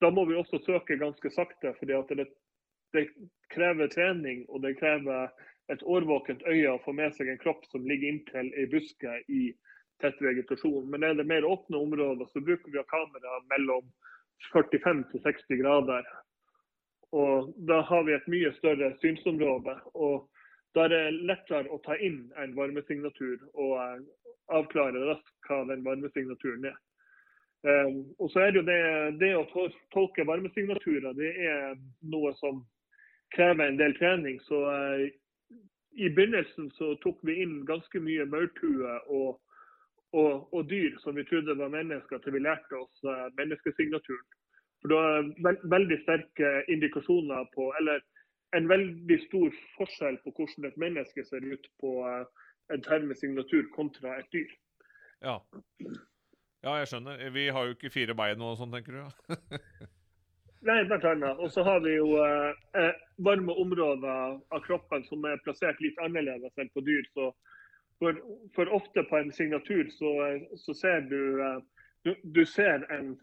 da 0.06 0.14
må 0.14 0.28
vi 0.30 0.38
også 0.38 0.62
søke 0.68 1.02
ganske 1.02 1.34
sakte, 1.34 1.74
fordi 1.80 1.98
det, 2.22 2.28
det 2.94 3.08
krever 3.50 3.90
trening 3.90 4.46
og 4.50 4.62
det 4.68 4.78
krever 4.78 5.34
et 5.72 5.84
årvåkent 5.84 6.44
øye 6.48 6.72
og 6.72 6.82
få 6.86 6.94
med 6.96 7.14
seg 7.16 7.30
en 7.32 7.40
kropp 7.40 7.64
som 7.72 7.86
ligger 7.88 8.12
inntil 8.12 8.52
ei 8.60 8.66
buske 8.72 9.14
i 9.32 9.44
tett 10.04 10.20
vegetasjon. 10.22 10.90
Men 10.92 11.04
er 11.08 11.16
det 11.16 11.28
mer 11.30 11.48
åpne 11.48 11.80
områder, 11.80 12.28
så 12.32 12.44
bruker 12.44 12.72
vi 12.72 12.84
kamera 12.92 13.40
mellom 13.54 13.88
45 14.52 15.06
til 15.12 15.24
60 15.24 15.62
grader. 15.62 16.10
Og 17.14 17.54
da 17.70 17.80
har 17.88 18.04
vi 18.04 18.16
et 18.18 18.28
mye 18.28 18.52
større 18.58 18.94
synsområde. 19.02 19.80
og 19.94 20.30
da 20.74 20.88
er 20.88 20.90
det 20.90 21.26
lettere 21.30 21.70
å 21.70 21.78
ta 21.86 21.96
inn 22.02 22.32
en 22.42 22.56
varmesignatur 22.58 23.44
og 23.54 23.74
eh, 23.78 24.00
avklare 24.58 25.04
raskt 25.06 25.48
hva 25.48 25.60
den 25.70 25.84
varmesignaturen 25.86 26.66
er. 26.72 26.80
Um, 27.64 28.00
og 28.20 28.32
så 28.34 28.42
er 28.44 28.52
det 28.52 28.60
jo 28.60 28.66
det, 28.68 28.80
det 29.22 29.30
å 29.38 29.68
tolke 29.94 30.26
varmesignaturer, 30.28 31.14
det 31.16 31.30
er 31.46 31.78
noe 32.12 32.34
som 32.42 32.60
krever 33.36 33.70
en 33.70 33.78
del 33.80 33.94
trening. 33.96 34.42
Så 34.44 34.60
uh, 34.66 35.06
i 35.96 36.10
begynnelsen 36.10 36.72
så 36.78 36.94
tok 37.04 37.20
vi 37.28 37.40
inn 37.44 37.64
ganske 37.70 38.00
mye 38.02 38.26
maurtue 38.30 38.94
og, 39.08 39.40
og, 40.14 40.48
og, 40.54 40.62
dyr 40.70 40.98
som 41.04 41.18
vi 41.18 41.26
trodde 41.30 41.58
var 41.60 41.74
mennesker, 41.74 42.22
til 42.22 42.36
vi 42.38 42.44
lærte 42.46 42.80
oss 42.80 43.06
uh, 43.06 43.30
menneskesignaturen. 43.38 44.26
For 44.82 44.92
det 44.92 45.00
var 45.00 45.30
veld, 45.48 45.62
veldig 45.76 46.00
sterke 46.02 46.52
indikasjoner 46.74 47.48
på, 47.56 47.70
eller 47.80 48.04
en 48.58 48.70
veldig 48.70 49.20
stor 49.28 49.54
forskjell 49.78 50.20
på 50.26 50.34
hvordan 50.38 50.70
et 50.70 50.82
menneske 50.82 51.26
ser 51.30 51.46
ut 51.46 51.70
på 51.82 51.96
uh, 52.06 52.26
en 52.74 52.84
termesignatur 52.84 53.70
kontra 53.76 54.18
et 54.20 54.30
dyr. 54.34 54.52
Ja. 55.24 55.40
ja, 56.64 56.78
jeg 56.82 56.90
skjønner. 56.92 57.30
Vi 57.32 57.48
har 57.56 57.68
jo 57.68 57.78
ikke 57.78 57.94
fire 57.94 58.16
bein 58.18 58.42
og 58.44 58.58
sånn, 58.60 58.74
tenker 58.76 59.00
du? 59.00 59.38
Nei, 60.64 60.84
blant 60.88 61.04
annet. 61.04 61.40
Og 61.44 61.52
så 61.52 61.64
har 61.64 61.82
vi 61.84 61.96
jo 61.98 62.14
eh, 62.24 62.52
eh, 62.80 62.94
varme 63.26 63.52
områder 63.60 64.38
av 64.56 64.62
kroppen 64.64 65.04
som 65.10 65.26
er 65.28 65.42
plassert 65.44 65.80
litt 65.84 65.98
annerledes 66.00 66.56
enn 66.62 66.70
på 66.72 66.84
dyr. 66.88 67.04
Så 67.12 67.32
for, 68.00 68.20
for 68.56 68.72
ofte 68.78 69.04
på 69.10 69.20
en 69.20 69.32
signatur 69.36 69.90
så, 69.92 70.12
så 70.60 70.76
ser 70.80 71.02
du, 71.12 71.20
eh, 71.44 71.58
du, 72.08 72.14
du 72.24 72.46
ser 72.48 72.86
en, 72.96 73.18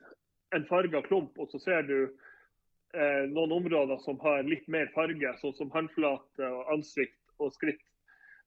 en 0.56 0.66
farga 0.68 1.00
klump, 1.06 1.38
og 1.40 1.48
så 1.52 1.60
ser 1.64 1.88
du 1.88 1.96
eh, 2.02 3.24
noen 3.32 3.54
områder 3.56 4.02
som 4.04 4.20
har 4.24 4.44
litt 4.44 4.68
mer 4.68 4.92
farge, 4.96 5.32
sånn 5.40 5.56
som 5.56 5.72
håndflate, 5.72 6.44
og 6.44 6.74
ansikt 6.74 7.16
og 7.40 7.54
skritt. 7.56 7.80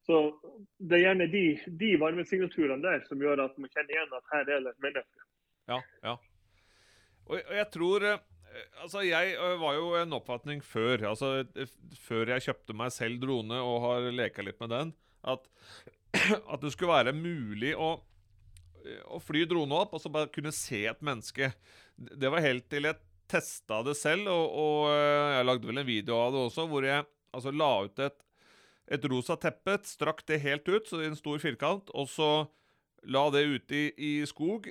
Så 0.05 0.19
Det 0.77 0.99
er 0.99 1.07
gjerne 1.07 1.29
de, 1.31 1.45
de 1.79 1.95
varmesignaturene 1.97 2.83
der 2.83 3.01
som 3.07 3.21
gjør 3.23 3.47
at 3.47 3.57
man 3.57 3.71
kjenner 3.73 3.95
igjen 3.95 4.15
at 4.19 4.31
her 4.35 4.45
er 4.51 4.61
det 4.67 4.75
et 4.75 4.85
menneske. 4.85 5.27
Ja, 5.71 5.79
ja. 6.03 6.15
Og 7.23 7.39
jeg 7.55 7.67
tror 7.71 8.03
Eh, 8.03 8.32
altså, 8.81 9.03
Jeg 9.05 9.35
var 9.61 9.77
jo 9.77 9.93
en 9.99 10.15
oppfatning 10.17 10.63
før, 10.65 11.07
altså 11.11 11.43
før 12.05 12.33
jeg 12.35 12.47
kjøpte 12.47 12.75
meg 12.77 12.93
selv 12.95 13.21
drone 13.23 13.59
og 13.61 13.79
har 13.87 14.09
leka 14.13 14.45
litt 14.45 14.59
med 14.63 14.73
den, 14.73 14.93
at, 15.23 15.47
at 16.53 16.63
det 16.63 16.73
skulle 16.73 16.93
være 16.93 17.15
mulig 17.17 17.73
å, 17.77 17.95
å 19.07 19.21
fly 19.23 19.45
drone 19.49 19.83
opp 19.85 19.95
og 19.95 20.03
så 20.03 20.11
bare 20.13 20.31
kunne 20.33 20.53
se 20.55 20.83
et 20.89 21.03
menneske. 21.05 21.53
Det 21.95 22.31
var 22.31 22.45
helt 22.45 22.69
til 22.71 22.89
jeg 22.89 23.01
testa 23.33 23.79
det 23.85 23.95
selv, 23.97 24.29
og, 24.29 24.45
og 24.53 24.91
jeg 24.93 25.47
lagde 25.47 25.69
vel 25.69 25.81
en 25.81 25.87
video 25.87 26.19
av 26.19 26.33
det 26.35 26.43
også, 26.49 26.67
hvor 26.69 26.85
jeg 26.85 27.05
altså 27.33 27.53
la 27.55 27.71
ut 27.87 28.01
et, 28.03 28.19
et 28.97 29.07
rosa 29.09 29.37
teppe, 29.39 29.79
strakk 29.87 30.21
det 30.29 30.41
helt 30.43 30.67
ut, 30.69 30.85
så 30.89 31.01
i 31.01 31.09
en 31.09 31.17
stor 31.17 31.41
firkant, 31.41 31.89
og 31.97 32.09
så 32.11 32.29
la 33.09 33.25
det 33.33 33.43
ute 33.47 33.79
i, 33.79 33.85
i 33.97 34.11
skog 34.29 34.69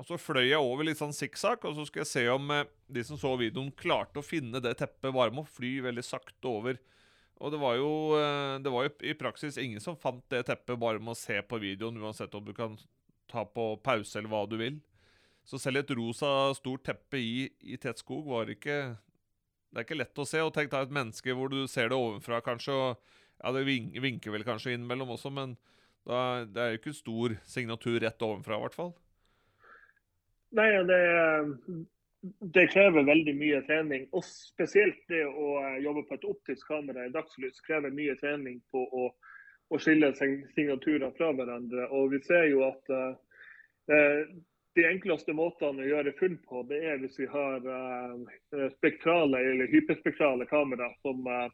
og 0.00 0.08
Så 0.08 0.18
fløy 0.18 0.48
jeg 0.48 0.58
over 0.58 0.86
litt 0.88 0.98
sånn 0.98 1.14
sikksakk, 1.14 1.68
og 1.68 1.76
så 1.76 1.84
skulle 1.86 2.02
jeg 2.02 2.10
se 2.10 2.24
om 2.32 2.50
eh, 2.50 2.66
de 2.90 3.04
som 3.06 3.20
så 3.20 3.34
videoen, 3.38 3.70
klarte 3.78 4.20
å 4.20 4.26
finne 4.26 4.62
det 4.62 4.74
teppet 4.80 5.14
bare 5.14 5.30
med 5.30 5.44
å 5.44 5.54
fly 5.54 5.76
veldig 5.84 6.04
sakte 6.04 6.50
over. 6.50 6.80
Og 7.38 7.52
det 7.54 7.60
var 7.62 7.76
jo 7.78 7.92
eh, 8.18 8.56
det 8.64 8.72
var 8.74 8.88
jo 8.88 8.94
i 9.06 9.14
praksis 9.18 9.58
ingen 9.60 9.82
som 9.82 9.98
fant 9.98 10.24
det 10.32 10.44
teppet 10.50 10.80
bare 10.82 10.98
med 11.02 11.14
å 11.14 11.18
se 11.18 11.38
på 11.46 11.60
videoen, 11.62 12.00
uansett 12.02 12.34
om 12.34 12.44
du 12.46 12.52
kan 12.56 12.74
ta 13.30 13.46
på 13.46 13.68
pause 13.86 14.18
eller 14.18 14.32
hva 14.32 14.42
du 14.50 14.58
vil. 14.60 14.80
Så 15.44 15.60
selv 15.60 15.82
et 15.82 15.94
rosa 15.94 16.54
stort 16.56 16.86
teppe 16.88 17.20
i, 17.20 17.46
i 17.60 17.78
tett 17.78 18.00
skog 18.00 18.24
var 18.30 18.48
ikke 18.48 18.96
Det 19.74 19.80
er 19.80 19.84
ikke 19.84 19.98
lett 19.98 20.18
å 20.22 20.26
se. 20.26 20.40
Og 20.40 20.52
tenk 20.54 20.70
deg 20.72 20.86
et 20.86 20.94
menneske 20.94 21.34
hvor 21.36 21.50
du 21.52 21.66
ser 21.68 21.90
det 21.90 21.98
ovenfra, 21.98 22.40
kanskje, 22.46 22.74
og 22.74 23.14
ja, 23.42 23.50
det 23.52 23.64
vinker 23.66 24.34
vel 24.34 24.46
kanskje 24.46 24.74
innimellom 24.74 25.10
også, 25.16 25.32
men 25.34 25.56
da, 26.06 26.44
det 26.46 26.60
er 26.62 26.70
jo 26.72 26.80
ikke 26.80 26.94
stor 26.96 27.34
signatur 27.48 27.98
rett 28.02 28.22
ovenfra, 28.22 28.58
i 28.58 28.64
hvert 28.64 28.76
fall. 28.76 28.94
Nei, 30.54 30.70
det, 30.86 30.98
det, 32.54 32.66
krever 32.70 33.02
veldig 33.02 33.34
mye 33.36 33.60
trening. 33.66 34.06
Og 34.14 34.24
spesielt 34.26 35.00
det 35.10 35.24
å 35.26 35.58
eh, 35.60 35.80
jobbe 35.82 36.04
på 36.08 36.18
et 36.18 36.26
optisk 36.30 36.68
kamera 36.70 37.06
i 37.06 37.12
dagslys 37.14 37.58
krever 37.66 37.94
mye 37.94 38.14
trening 38.20 38.60
på 38.70 38.84
å, 38.86 39.08
å 39.74 39.80
skille 39.82 40.12
signaturer 40.14 41.10
fra 41.18 41.32
hverandre. 41.34 41.88
Og 41.90 42.14
vi 42.14 42.22
ser 42.26 42.46
jo 42.52 42.62
at 42.68 42.94
uh, 42.94 43.16
de 44.78 44.86
enkleste 44.86 45.34
måtene 45.34 45.82
å 45.82 45.90
gjøre 45.90 46.14
funn 46.20 46.38
på, 46.46 46.62
det 46.70 46.80
er 46.86 47.02
hvis 47.02 47.18
vi 47.18 47.26
har 47.30 47.66
uh, 47.66 48.70
spektrale 48.76 49.42
eller 49.50 49.70
hyperspektrale 49.74 50.46
kamera 50.50 50.92
som, 51.02 51.26
uh, 51.26 51.48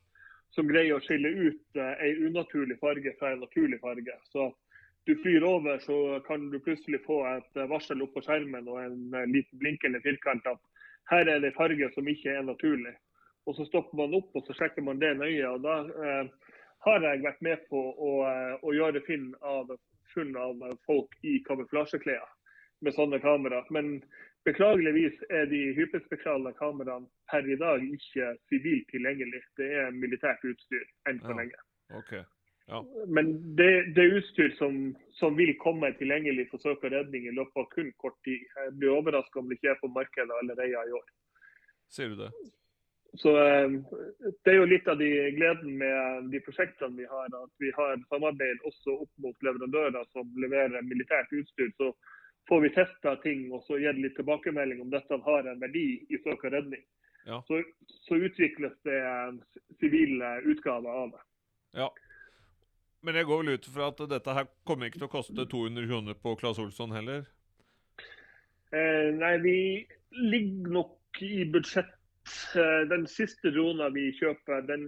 som, 0.53 0.69
greier 0.69 0.99
å 0.99 1.05
skille 1.05 1.33
ut 1.49 1.81
uh, 1.81 1.95
en 2.05 2.27
unaturlig 2.29 2.77
farge 2.85 3.17
fra 3.17 3.33
en 3.33 3.45
naturlig 3.47 3.81
farge. 3.81 4.21
Så 4.29 4.51
du 5.09 5.15
flyr 5.23 5.45
over, 5.47 5.79
så 5.79 6.21
kan 6.27 6.51
du 6.51 6.59
plutselig 6.61 7.01
få 7.07 7.23
et 7.31 7.61
varsel 7.71 8.03
opp 8.05 8.13
på 8.15 8.25
skjermen 8.27 8.69
og 8.69 8.83
en 8.83 9.15
uh, 9.15 9.25
liten 9.29 9.59
blinkende 9.63 10.03
firkant 10.05 10.47
at 10.47 10.61
her 11.11 11.29
er 11.29 11.41
det 11.43 11.57
farge 11.57 11.89
som 11.95 12.09
ikke 12.09 12.35
er 12.37 12.45
naturlig. 12.47 12.93
Og 13.49 13.57
Så 13.57 13.65
stopper 13.67 13.97
man 13.97 14.15
opp 14.15 14.37
og 14.37 14.45
så 14.47 14.55
sjekker 14.55 14.85
man 14.85 15.01
det 15.01 15.17
nøye. 15.19 15.49
og 15.49 15.63
Da 15.65 15.77
har 16.87 17.07
jeg 17.07 17.25
vært 17.25 17.41
med 17.43 17.65
på 17.71 17.81
å, 17.93 18.11
å 18.63 18.75
gjøre 18.77 19.03
funn 19.07 19.33
av, 19.43 19.73
av 20.37 20.77
folk 20.87 21.17
i 21.27 21.41
kamuflasjeklær 21.49 22.29
med 22.85 22.95
sånne 22.97 23.21
kamera. 23.21 23.63
Men 23.75 23.99
beklageligvis 24.49 25.19
er 25.31 25.49
de 25.51 25.63
hyperspektrale 25.77 26.53
kameraene 26.61 27.09
per 27.33 27.49
i 27.49 27.59
dag 27.61 27.85
ikke 27.85 28.35
sivilt 28.53 28.89
tilgjengelig. 28.93 29.43
Det 29.61 29.73
er 29.83 29.97
militært 29.97 30.45
utstyr 30.49 30.87
enn 31.11 31.21
så 31.25 31.37
lenge. 31.37 31.65
Okay. 32.03 32.25
Ja. 32.71 32.85
Men 33.07 33.33
det, 33.59 33.71
det, 33.95 34.03
er 34.05 34.21
utstyr 34.21 34.53
som, 34.59 34.77
som, 35.19 35.35
vil 35.37 35.51
komme 35.59 35.91
tilgjengelig 35.99 36.47
for 36.53 36.63
søk 36.63 36.85
og 36.87 36.93
redning 36.95 37.27
i 37.27 37.35
løpet 37.35 37.65
av 37.65 37.67
kun 37.73 37.91
kort 37.99 38.19
tid. 38.27 38.45
Jeg 38.47 38.77
blir 38.79 38.95
overraska 38.95 39.41
om 39.41 39.51
det 39.51 39.59
ikke 39.59 39.73
er 39.73 39.81
på 39.81 39.91
markedet 39.91 40.37
allerede 40.43 40.69
i 40.71 40.97
år. 41.01 41.09
Ser 41.91 42.13
du 42.13 42.21
det? 42.21 42.31
Så 43.19 43.33
eh, 43.43 43.73
Det 44.45 44.53
er 44.53 44.61
jo 44.61 44.69
litt 44.71 44.89
av 44.89 45.01
de 45.01 45.09
gleden 45.35 45.81
med 45.81 46.31
de 46.31 46.41
prosjektene 46.47 46.95
vi 47.01 47.09
har. 47.11 47.27
At 47.27 47.51
vi 47.59 47.73
har 47.75 47.99
samarbeid 48.07 48.63
også 48.71 49.01
opp 49.03 49.13
mot 49.25 49.47
leverandører 49.47 50.07
som 50.15 50.31
leverer 50.39 50.87
militært 50.87 51.33
utstyr. 51.35 51.73
Så 51.75 51.91
får 52.49 52.63
vi 52.67 52.75
testa 52.77 53.17
ting 53.25 53.49
og 53.51 53.65
så 53.67 53.81
gitt 53.83 53.99
litt 53.99 54.15
tilbakemelding 54.19 54.85
om 54.85 54.95
dette 54.95 55.19
har 55.27 55.51
en 55.51 55.59
verdi 55.63 55.89
i 56.07 56.23
søk 56.23 56.47
og 56.47 56.55
redning. 56.55 56.87
Ja. 57.27 57.43
Så, 57.51 57.61
så, 58.07 58.17
utvikles 58.17 58.79
det 58.87 59.01
sivile 59.83 60.31
utgaver 60.49 61.03
av 61.03 61.11
det. 61.17 61.25
Ja. 61.83 61.91
Men 63.03 63.17
jeg 63.17 63.29
går 63.31 63.43
vel 63.43 63.55
ut 63.57 63.69
fra 63.75 63.89
at 63.93 64.03
dette 64.11 64.35
her 64.37 64.49
kommer 64.69 64.91
ikke 64.91 65.01
til 65.01 65.09
å 65.09 65.13
koste 65.13 65.47
200 65.49 65.89
kroner 65.89 66.19
på 66.21 66.35
Claes 66.41 66.61
Olsson 66.61 66.93
heller? 66.93 67.25
Eh, 68.77 69.09
nei, 69.17 69.33
vi 69.43 69.57
ligger 70.13 70.75
nok 70.77 71.23
i 71.25 71.47
budsjett. 71.53 71.97
Eh, 72.55 72.83
den 72.91 73.07
siste 73.09 73.51
drona 73.55 73.89
vi 73.95 74.11
kjøper, 74.19 74.67
den 74.69 74.85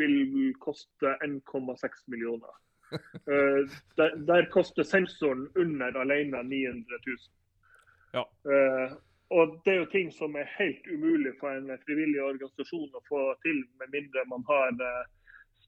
vil 0.00 0.50
koste 0.60 1.14
1,6 1.24 2.02
millioner. 2.12 2.58
Uh, 2.92 3.64
der, 3.96 4.18
der, 4.28 4.50
koster 4.52 4.84
sensoren 4.84 5.46
under 5.56 5.96
alene 5.96 6.42
900 6.42 6.98
000. 7.06 7.16
Ja. 8.12 8.24
Uh, 8.44 8.98
og 9.32 9.62
Det 9.64 9.72
er 9.72 9.78
jo 9.78 9.88
ting 9.94 10.10
som 10.12 10.36
er 10.36 10.50
helt 10.58 10.86
umulig 10.92 11.32
for 11.40 11.54
en 11.56 11.72
frivillig 11.86 12.20
organisasjon 12.20 12.92
å 12.92 13.04
få 13.08 13.22
til, 13.46 13.62
med 13.80 13.94
mindre 13.96 14.26
man 14.28 14.44
har 14.50 14.76
uh, 14.82 15.06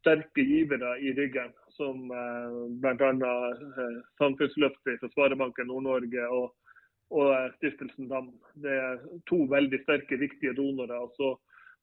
sterke 0.03 0.45
givere 0.45 0.99
i 1.01 1.15
ryggen, 1.17 1.55
som 1.79 2.11
uh, 2.11 2.65
bl.a. 2.83 3.11
Uh, 3.11 3.99
Samfunnsløftet 4.21 5.01
fra 5.01 5.11
Sparebanken 5.13 5.69
Nord-Norge 5.71 6.29
og, 6.35 6.55
og 7.15 7.33
Stiftelsen 7.59 8.09
DAM. 8.11 8.33
Det 8.63 8.73
er 8.73 9.03
to 9.31 9.45
veldig 9.51 9.83
sterke, 9.85 10.19
viktige 10.21 10.57
donorer. 10.57 10.97
og 11.03 11.13
så 11.19 11.35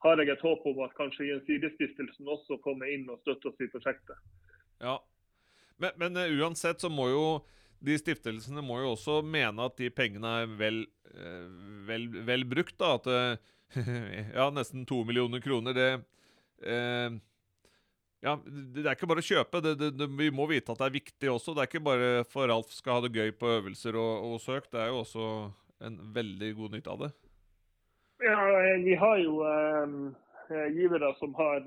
har 0.05 0.17
jeg 0.17 0.33
et 0.33 0.43
håp 0.43 0.65
om 0.65 0.83
at 0.86 0.95
kanskje 0.98 1.27
Gjensidigestiftelsen 1.29 2.29
også 2.29 2.57
kommer 2.65 2.89
inn 2.89 3.10
og 3.12 3.21
støtter 3.21 3.51
oss 3.51 3.62
i 3.62 3.69
prosjektet. 3.69 4.21
Ja, 4.81 4.98
men, 5.77 5.98
men 6.01 6.17
uansett 6.41 6.81
så 6.81 6.89
må 6.89 7.12
jo 7.12 7.25
de 7.81 7.98
stiftelsene 7.98 8.62
må 8.65 8.79
jo 8.81 8.91
også 8.93 9.21
mene 9.25 9.65
at 9.65 9.77
de 9.79 9.89
pengene 9.93 10.31
er 10.43 10.51
vel, 10.57 10.83
vel, 11.88 12.07
vel 12.27 12.45
brukt. 12.50 12.75
da, 12.77 12.95
At 13.00 13.10
ja, 14.38 14.50
nesten 14.53 14.86
to 14.89 15.01
millioner 15.07 15.41
kroner, 15.41 15.74
det 15.74 15.89
ja, 18.21 18.35
Det 18.45 18.85
er 18.85 18.93
ikke 18.93 19.09
bare 19.09 19.23
å 19.23 19.25
kjøpe. 19.25 19.61
Det, 19.65 19.73
det, 19.79 19.91
det, 19.97 20.07
vi 20.19 20.29
må 20.33 20.45
vite 20.49 20.73
at 20.73 20.81
det 20.81 20.87
er 20.87 20.97
viktig 20.99 21.31
også. 21.31 21.55
Det 21.57 21.63
er 21.63 21.71
ikke 21.71 21.83
bare 21.85 22.11
for 22.29 22.49
Ralf 22.51 22.73
skal 22.75 22.99
ha 22.99 23.05
det 23.05 23.15
gøy 23.17 23.33
på 23.37 23.49
øvelser 23.57 23.97
og, 23.97 24.29
og 24.29 24.41
søk. 24.43 24.69
Det 24.71 24.81
er 24.81 24.91
jo 24.91 25.01
også 25.01 25.27
en 25.87 25.97
veldig 26.13 26.53
god 26.59 26.77
nytte 26.77 26.93
av 26.93 27.05
det. 27.07 27.11
Ja, 28.21 28.37
vi 28.83 28.93
har 29.01 29.17
jo 29.23 29.39
givere 30.75 31.09
som 31.17 31.33
har 31.39 31.65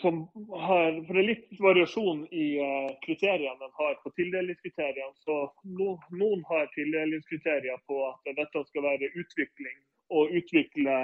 som 0.00 0.28
har 0.66 1.06
For 1.06 1.16
det 1.16 1.22
er 1.22 1.28
litt 1.28 1.58
variasjon 1.58 2.22
i 2.30 2.46
eh, 2.62 2.90
kriteriene 3.06 3.58
de 3.58 3.70
har 3.78 3.96
på 4.04 4.12
tildelingskriteriene. 4.18 5.16
Så 5.26 5.38
no, 5.78 5.96
Noen 6.14 6.44
har 6.50 6.70
tildelingskriterier 6.76 7.82
på 7.88 7.98
at 8.10 8.34
dette 8.38 8.64
skal 8.68 8.86
være 8.86 9.10
utvikling 9.18 9.80
og 10.14 10.34
utvikle 10.38 10.98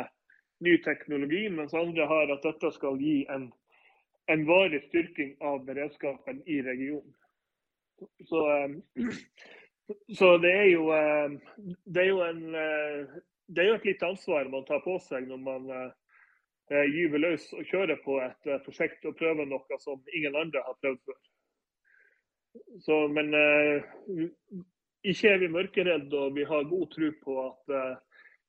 ny 0.61 0.77
teknologi, 0.85 1.49
mens 1.49 1.75
andre 1.75 2.07
har 2.07 2.33
at 2.33 2.45
dette 2.45 2.73
skal 2.77 3.01
gi 3.01 3.25
en, 3.33 3.49
en 4.33 4.45
varig 4.49 4.83
styrking 4.89 5.37
av 5.41 5.65
beredskapen 5.65 6.43
i 6.47 6.61
regionen. 6.63 7.15
Så, 8.29 8.45
um, 8.65 8.83
så 10.19 10.37
det, 10.39 10.53
er 10.53 10.69
jo, 10.71 10.87
um, 10.93 11.41
det 11.85 12.07
er 12.07 12.23
en 12.29 12.47
uh, 12.55 13.19
det 13.51 13.65
er 13.65 13.73
jo 13.73 13.79
et 13.81 13.89
lite 13.91 14.07
ansvar 14.07 14.49
man 14.49 14.65
tar 14.65 14.83
på 14.85 14.95
seg 15.03 15.27
når 15.29 15.41
man 15.43 15.65
gyver 16.71 17.19
Eh, 17.19 17.23
løs 17.25 17.49
og 17.59 17.65
kjører 17.67 17.99
på 18.05 18.21
et 18.23 18.47
eh, 18.47 18.61
prosjekt 18.63 19.07
og 19.11 19.17
prøver 19.19 19.49
noe 19.51 19.79
som 19.83 19.99
ingen 20.15 20.37
andre 20.39 20.63
har 20.63 20.77
prøvd 20.79 21.01
før. 21.09 21.17
Så, 22.83 22.97
men 23.11 23.35
ikke 25.07 25.33
er 25.33 25.43
vi 25.43 25.49
mørkeredde, 25.51 26.15
og 26.19 26.35
vi 26.35 26.47
har 26.47 26.67
god 26.71 26.87
tro 26.95 27.11
på 27.25 27.37
at 27.43 27.75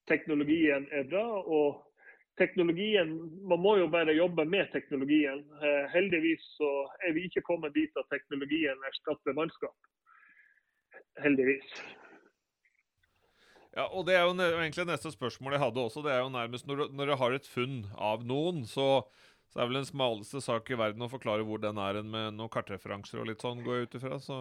teknologien 0.10 0.88
er 0.92 1.06
bra. 1.10 1.26
og 1.42 1.82
teknologien, 2.40 3.16
Man 3.48 3.60
må 3.60 3.78
jo 3.78 3.88
bare 3.92 4.14
jobbe 4.16 4.46
med 4.46 4.72
teknologien. 4.72 5.44
Uh, 5.62 5.88
heldigvis 5.94 6.44
så 6.58 6.70
er 7.08 7.16
vi 7.18 7.26
ikke 7.28 7.46
kommet 7.48 7.74
dit 7.76 7.98
at 7.98 8.10
teknologien 8.14 8.88
erstatter 8.90 9.36
mannskap. 9.38 9.76
Heldigvis. 11.22 11.74
Ja, 13.76 13.88
og 13.88 14.06
Det 14.06 14.16
er 14.16 14.26
jo 14.28 14.36
egentlig 14.36 14.86
neste 14.88 15.12
spørsmål 15.12 15.56
jeg 15.56 15.64
hadde 15.64 15.84
også. 15.84 16.04
Det 16.04 16.12
er 16.12 16.20
jo 16.20 16.30
nærmest 16.30 16.68
Når 16.68 16.92
når 16.92 17.06
du 17.06 17.16
har 17.16 17.32
et 17.32 17.48
funn 17.48 17.86
av 17.96 18.26
noen, 18.28 18.66
så, 18.66 19.08
så 19.50 19.60
er 19.60 19.70
vel 19.70 19.80
den 19.80 19.88
smaleste 19.88 20.42
sak 20.42 20.70
i 20.72 20.78
verden 20.78 21.02
å 21.02 21.12
forklare 21.12 21.44
hvor 21.48 21.58
den 21.58 21.78
er 21.78 22.02
med 22.04 22.36
noen 22.36 22.52
kartreferanser 22.52 23.22
og 23.22 23.30
litt 23.32 23.42
sånn, 23.42 23.64
går 23.64 23.76
jeg 23.76 23.88
ut 23.88 23.96
ifra. 23.96 24.20
Så. 24.20 24.38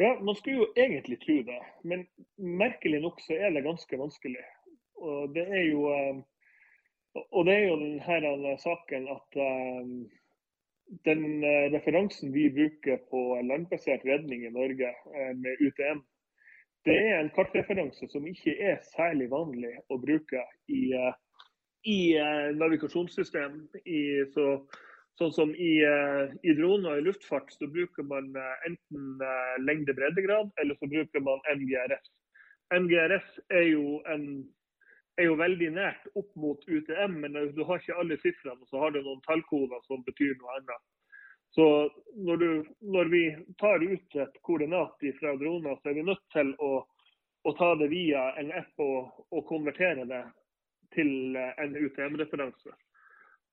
Ja, 0.00 0.16
man 0.20 0.34
skulle 0.34 0.64
jo 0.64 0.72
egentlig 0.74 1.20
tro 1.22 1.38
det. 1.46 1.60
Men 1.84 2.06
merkelig 2.36 3.02
nok 3.04 3.22
så 3.22 3.38
er 3.38 3.54
det 3.54 3.62
ganske 3.66 3.98
vanskelig. 3.98 4.42
Og 5.02 5.34
det 5.34 5.46
er 5.50 5.64
jo, 5.68 5.86
eh, 5.90 6.22
og 7.22 7.46
det 7.46 7.56
er 7.58 7.64
jo 7.66 7.78
denne 7.82 8.54
saken 8.62 9.10
at 9.16 9.40
eh, 9.48 9.90
den 11.08 11.26
eh, 11.42 11.68
referansen 11.74 12.32
vi 12.34 12.48
bruker 12.54 13.02
på 13.10 13.26
landbasert 13.50 14.06
redning 14.08 14.46
i 14.46 14.54
Norge 14.54 14.94
med 15.42 15.66
UTM, 15.66 16.02
det 16.84 16.94
er 16.98 17.20
en 17.20 17.30
kartreferanse 17.34 18.08
som 18.10 18.24
ikke 18.26 18.54
er 18.58 18.80
særlig 18.90 19.28
vanlig 19.30 19.70
å 19.92 19.98
bruke 20.02 20.40
i, 20.66 20.80
eh, 20.98 21.12
i 21.86 21.98
eh, 22.18 22.48
navigasjonssystem. 22.58 23.60
I, 23.86 24.00
så, 24.34 24.46
sånn 25.20 25.34
som 25.36 25.52
i, 25.54 25.74
eh, 25.86 26.34
i 26.42 26.56
droner 26.58 26.96
og 26.96 27.02
i 27.02 27.06
luftfart 27.06 27.54
så 27.54 27.68
bruker 27.70 28.06
man 28.08 28.32
enten 28.66 29.22
lengde-breddegrad, 29.62 30.50
eller 30.58 30.80
så 30.80 30.90
bruker 30.90 31.22
man 31.22 31.46
MGRS. 31.54 32.10
MGRS 32.74 33.38
er 33.52 33.68
jo, 33.68 34.00
en, 34.10 34.26
er 35.20 35.28
jo 35.28 35.36
veldig 35.40 35.68
nært 35.74 36.06
opp 36.16 36.30
mot 36.40 36.62
UTM, 36.68 37.18
men 37.24 37.36
du 37.56 37.62
har 37.68 37.80
ikke 37.80 37.98
alle 38.00 38.18
sifrene. 38.22 38.66
Så 38.68 38.80
har 38.80 38.94
du 38.94 39.02
noen 39.02 39.20
tallkoder 39.26 39.82
som 39.86 40.04
betyr 40.06 40.34
noe 40.40 40.58
annet. 40.58 40.84
Så 41.52 41.66
når, 42.16 42.36
du, 42.40 42.68
når, 42.80 43.10
vi 43.12 43.24
tar 43.60 43.82
ut 43.84 44.16
et 44.16 44.38
koordinat 44.46 45.04
fra 45.18 45.34
droner, 45.36 45.76
så 45.82 45.90
er 45.90 45.98
vi 45.98 46.06
nødt 46.06 46.22
til 46.32 46.54
å, 46.64 46.70
å 47.44 47.52
ta 47.58 47.74
det 47.76 47.90
via 47.92 48.30
en 48.40 48.54
app 48.56 48.80
og, 48.80 49.26
og 49.28 49.44
konvertere 49.50 50.06
det 50.08 50.22
til 50.96 51.36
en 51.36 51.76
UTM-referanse. 51.76 52.72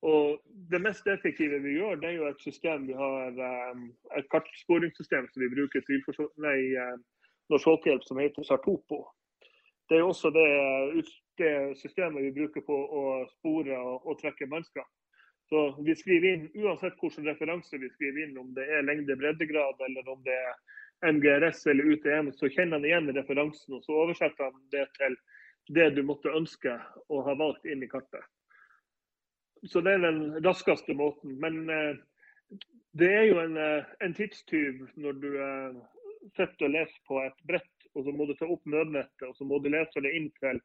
Og 0.00 0.40
Det 0.72 0.80
mest 0.80 1.06
effektive 1.12 1.60
vi 1.60 1.76
gjør, 1.76 2.00
det 2.00 2.08
er 2.08 2.16
jo 2.16 2.28
et 2.30 2.40
system 2.40 2.86
vi 2.88 2.96
har 2.96 3.36
um, 3.36 3.90
et 4.16 4.28
kartsporingssystem 4.32 5.28
som 5.28 5.42
vi 5.42 5.52
bruker 5.52 5.84
til 5.84 6.00
nei, 6.40 6.58
um, 6.80 7.02
Norsk 7.52 7.68
Folkehjelp 7.68 8.06
som 8.06 8.20
heter 8.22 8.46
Sartopo. 8.48 9.02
Det 9.90 9.98
er 9.98 10.06
også 10.06 10.30
det, 10.32 10.48
det 11.40 11.52
systemet 11.80 12.26
vi 12.28 12.32
bruker 12.36 12.64
på 12.66 12.76
å 12.76 13.04
spore 13.32 13.76
og, 13.78 14.06
og 14.06 14.18
trekke 14.20 14.48
mannskap. 14.50 14.88
Så 15.50 15.64
vi 15.82 15.96
skriver 15.98 16.34
inn, 16.34 16.44
Uansett 16.62 16.98
hvilken 17.00 17.26
referanse 17.26 17.80
vi 17.82 17.90
skriver 17.96 18.26
inn, 18.26 18.36
om 18.38 18.52
det 18.54 18.68
er 18.70 18.86
lengde-breddegrad 18.86 19.82
eller 19.88 20.12
om 20.12 20.20
det 20.26 20.36
er 20.36 21.10
MGRS 21.10 21.64
eller 21.72 21.88
UTM, 21.94 22.30
så 22.36 22.50
kjenner 22.52 22.78
han 22.78 22.86
igjen 22.86 23.10
referansen 23.16 23.78
og 23.78 23.84
så 23.86 23.96
oversetter 24.04 24.46
han 24.50 24.60
det 24.74 24.84
til 24.98 25.16
det 25.74 25.88
du 25.96 26.02
måtte 26.06 26.32
ønske 26.34 26.76
å 27.08 27.22
ha 27.26 27.34
valgt 27.38 27.66
inn 27.66 27.82
i 27.82 27.88
kartet. 27.90 28.22
Så 29.68 29.82
det 29.84 29.96
er 29.96 30.04
den 30.04 30.22
raskeste 30.44 30.94
måten. 30.96 31.36
Men 31.40 31.68
eh, 31.70 31.98
det 32.98 33.10
er 33.14 33.26
jo 33.28 33.40
en, 33.42 33.56
eh, 33.60 33.90
en 34.04 34.14
tidstyv 34.16 34.86
når 34.96 35.18
du, 35.22 35.28
eh, 35.44 35.80
sitter 36.36 36.68
og 36.68 36.74
leser 36.76 37.02
på 37.08 37.20
et 37.24 37.44
brett, 37.48 37.88
og 37.94 38.06
så 38.06 38.14
må 38.14 38.26
du 38.28 38.34
ta 38.38 38.48
opp 38.48 38.64
nødnettet, 38.70 39.26
og 39.28 39.36
så 39.36 39.46
må 39.46 39.58
du 39.60 39.70
lese 39.72 40.02
det 40.04 40.12
inn 40.16 40.30
til 40.40 40.60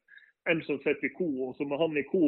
en 0.49 0.63
som 0.63 0.77
sitter 0.79 1.05
i 1.05 1.13
ko, 1.13 1.27
og 1.47 1.55
så 1.55 1.65
må 1.67 1.77
han 1.81 1.97
i 1.97 2.05
ko 2.09 2.25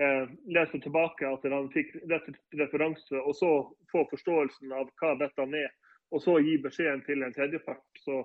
eh, 0.00 0.28
lese 0.56 0.80
tilbake 0.82 1.28
at 1.28 1.44
han 1.52 1.68
fikk 1.74 1.94
rett 2.10 2.28
referanse, 2.60 3.20
og 3.20 3.36
så 3.36 3.50
få 3.92 4.06
forståelsen 4.12 4.72
av 4.76 4.90
hva 5.00 5.14
dette 5.20 5.48
er, 5.60 5.72
og 6.14 6.22
så 6.22 6.38
gi 6.40 6.56
beskjeden 6.62 7.02
til 7.06 7.24
en 7.26 7.34
tredjepart. 7.36 7.84
Så 8.04 8.22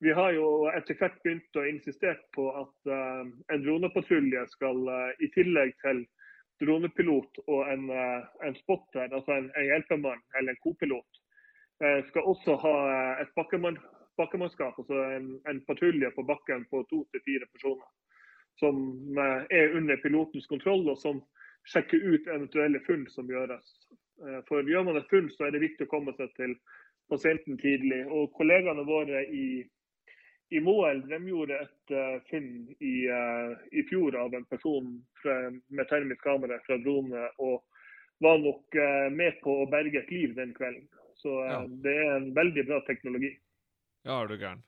vi 0.00 0.14
har 0.16 0.32
jo 0.32 0.70
etter 0.72 0.96
hvert 0.96 1.18
begynt 1.24 1.60
å 1.60 1.66
insistere 1.68 2.18
på 2.36 2.48
at 2.62 2.90
eh, 2.90 3.22
en 3.54 3.66
dronepatrulje 3.66 4.46
skal, 4.54 4.82
eh, 4.96 5.12
i 5.26 5.30
tillegg 5.36 5.76
til 5.84 6.04
dronepilot 6.60 7.38
og 7.46 7.70
en, 7.72 7.86
uh, 7.88 8.26
en 8.44 8.56
spotter, 8.58 9.06
altså 9.16 9.32
en, 9.32 9.46
en 9.56 9.64
hjelpemann 9.64 10.18
eller 10.36 10.52
en 10.52 10.58
kopilot, 10.60 11.20
skal 12.10 12.26
også 12.28 12.58
ha 12.60 12.72
et 13.22 13.30
bakkemann, 13.32 13.78
bakkemannskap, 14.20 14.76
altså 14.76 14.98
en, 15.14 15.30
en 15.48 15.62
patrulje 15.64 16.10
på 16.12 16.24
bakken 16.28 16.66
på 16.68 16.82
to 16.90 16.98
til 17.14 17.22
fire 17.24 17.48
personer 17.54 17.88
som 18.60 19.18
er 19.50 19.76
under 19.76 19.96
pilotens 20.04 20.46
kontroll, 20.50 20.84
og 20.92 20.98
som 21.00 21.22
sjekker 21.68 21.98
ut 22.04 22.28
eventuelle 22.28 22.80
funn 22.86 23.06
som 23.08 23.28
gjøres. 23.30 23.74
Eh, 24.26 24.40
for 24.48 24.68
gjør 24.68 24.86
man 24.88 25.00
et 25.00 25.10
funn, 25.10 25.30
så 25.32 25.46
er 25.46 25.54
det 25.54 25.64
viktig 25.64 25.88
å 25.88 25.92
komme 25.92 26.14
seg 26.18 26.32
til 26.38 26.56
pasienten 27.12 27.58
tidlig. 27.60 28.04
Og 28.08 28.32
kollegaene 28.36 28.84
våre 28.88 29.24
i, 29.26 29.64
i 30.54 30.62
Moelv 30.64 31.08
de 31.10 31.20
gjorde 31.26 31.58
et 31.64 31.94
uh, 31.96 32.16
funn 32.30 32.52
i, 32.78 32.94
uh, 33.10 33.56
i, 33.72 33.84
fjor 33.90 34.16
av 34.18 34.34
en 34.34 34.46
person 34.50 34.94
fra, 35.22 35.36
med 35.50 35.90
termisk 35.90 36.22
kamera 36.26 36.60
fra 36.66 36.78
drone, 36.84 37.26
og 37.42 37.62
var 38.22 38.40
nok 38.42 38.78
uh, 38.78 39.08
med 39.14 39.40
på 39.44 39.60
å 39.62 39.68
berge 39.70 40.02
et 40.02 40.14
liv 40.14 40.34
den 40.38 40.54
kvelden. 40.56 40.88
Så 41.20 41.34
ja. 41.44 41.60
det 41.84 41.94
er 42.00 42.16
en 42.16 42.30
veldig 42.36 42.66
bra 42.68 42.80
teknologi. 42.86 43.34
Ja, 44.06 44.22
er 44.22 44.30
du 44.30 44.38
gæren. 44.38 44.62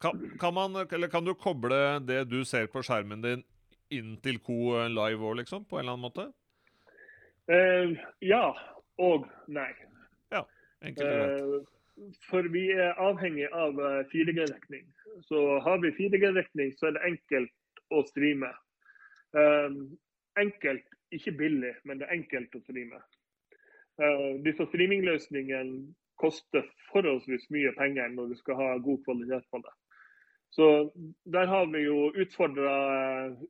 Kan, 0.00 0.38
kan, 0.40 0.54
man, 0.54 0.86
kan, 0.86 1.24
du 1.24 1.34
koble 1.34 1.78
det 2.06 2.24
du 2.30 2.44
ser 2.46 2.68
på 2.70 2.82
skjermen 2.86 3.22
din, 3.22 3.42
inn 3.90 4.14
til 4.22 4.38
Co 4.44 4.78
live 4.86 5.26
òg, 5.26 5.40
liksom? 5.42 5.64
På 5.66 5.78
en 5.78 5.84
eller 5.84 5.96
annen 5.96 6.06
måte? 6.06 6.28
Uh, 7.50 7.98
ja 8.22 8.52
og 9.02 9.26
nei. 9.50 9.70
Ja, 10.30 10.44
enkelt 10.84 11.08
og 11.08 11.16
greit. 11.18 11.40
Uh, 11.42 12.12
for 12.30 12.46
vi 12.54 12.68
er 12.72 12.98
avhengig 13.02 13.48
av 13.52 13.76
4G-dekning. 14.12 14.86
Eh, 14.86 15.18
så 15.26 15.40
har 15.64 15.82
vi 15.82 15.90
4G-dekning, 15.98 16.72
så 16.78 16.88
er 16.88 16.96
det 16.96 17.08
enkelt 17.10 17.82
å 17.92 18.04
streame. 18.08 18.52
Uh, 19.36 19.90
enkelt, 20.40 20.86
ikke 21.12 21.34
billig, 21.42 21.74
men 21.84 22.00
det 22.00 22.08
er 22.08 22.16
enkelt 22.20 22.54
å 22.56 22.62
streame. 22.64 23.02
disse 24.42 24.64
streamingløsningene 24.70 25.92
koster 26.22 26.66
forholdsvis 26.92 27.48
mye 27.54 27.72
penger 27.78 28.12
når 28.14 28.32
du 28.32 28.36
skal 28.40 28.58
ha 28.60 28.68
god 28.84 29.00
kvalitet 29.06 29.48
på 29.50 29.60
det. 29.64 29.74
Så 30.52 30.92
Der 31.24 31.46
har 31.46 31.66
vi 31.72 31.80
jo 31.80 32.12
utfordra 32.22 32.72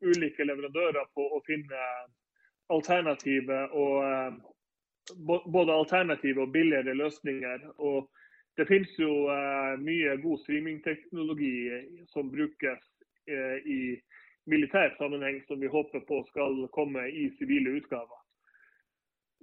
ulike 0.01 0.45
leverandører 0.45 1.09
på 1.15 1.25
å 1.37 1.41
finne 1.47 1.87
alternative 2.71 3.59
og 3.75 3.97
uh, 4.07 4.33
både 5.27 5.75
alternative 5.75 6.45
og 6.47 6.53
billigere 6.55 6.95
løsninger. 6.95 7.67
Og 7.79 8.07
det 8.57 8.69
finnes 8.71 8.95
jo 8.99 9.27
uh, 9.27 9.75
mye 9.83 10.15
god 10.23 10.39
streamingteknologi 10.45 11.55
som 12.15 12.31
brukes 12.31 12.89
i 13.67 13.95
militær 14.51 14.95
sammenheng, 14.99 15.37
som 15.47 15.61
vi 15.61 15.69
håper 15.71 16.01
på 16.07 16.25
skal 16.31 16.65
komme 16.75 17.05
i 17.11 17.29
sivile 17.39 17.77
utgaver. 17.79 18.22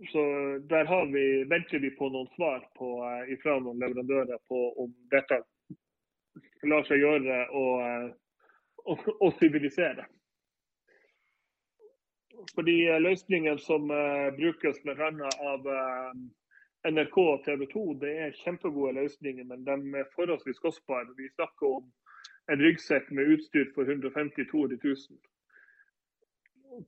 Så 0.08 0.22
der 0.70 1.12
vi, 1.12 1.44
venter 1.44 1.80
vi 1.80 1.90
på 1.92 2.08
noen 2.10 2.28
svar 2.36 2.64
på, 2.80 2.88
eh, 3.04 3.36
fra 3.44 3.58
noen 3.60 3.82
leverandører 3.82 4.40
på 4.48 4.60
om 4.84 4.94
dette 5.12 5.42
lar 6.64 6.86
seg 6.88 7.04
gjøre 7.04 7.40
å 7.52 9.32
sivilisere. 9.40 10.06
Fordi 12.56 12.76
løsningen 13.04 13.60
som 13.60 13.92
uh, 13.92 14.32
brukes 14.36 14.80
bl.a. 14.84 15.10
av 15.52 15.68
NRK 16.88 17.18
og 17.18 17.44
TV 17.44 17.66
2, 17.74 17.84
det 18.00 18.14
er 18.24 18.38
kjempegode 18.40 18.96
løsninger, 19.02 19.44
men 19.52 19.66
de 19.68 20.00
er 20.00 20.08
forholdsvis 20.16 20.64
kostbare. 20.64 21.12
Vi 21.18 21.28
snakker 21.34 21.68
om 21.80 21.92
en 22.52 22.64
ryggsekk 22.64 23.12
med 23.12 23.36
utstyr 23.36 23.68
for 23.76 23.84
150 23.84 24.48
000-200 24.54 24.80
000. 24.84 24.96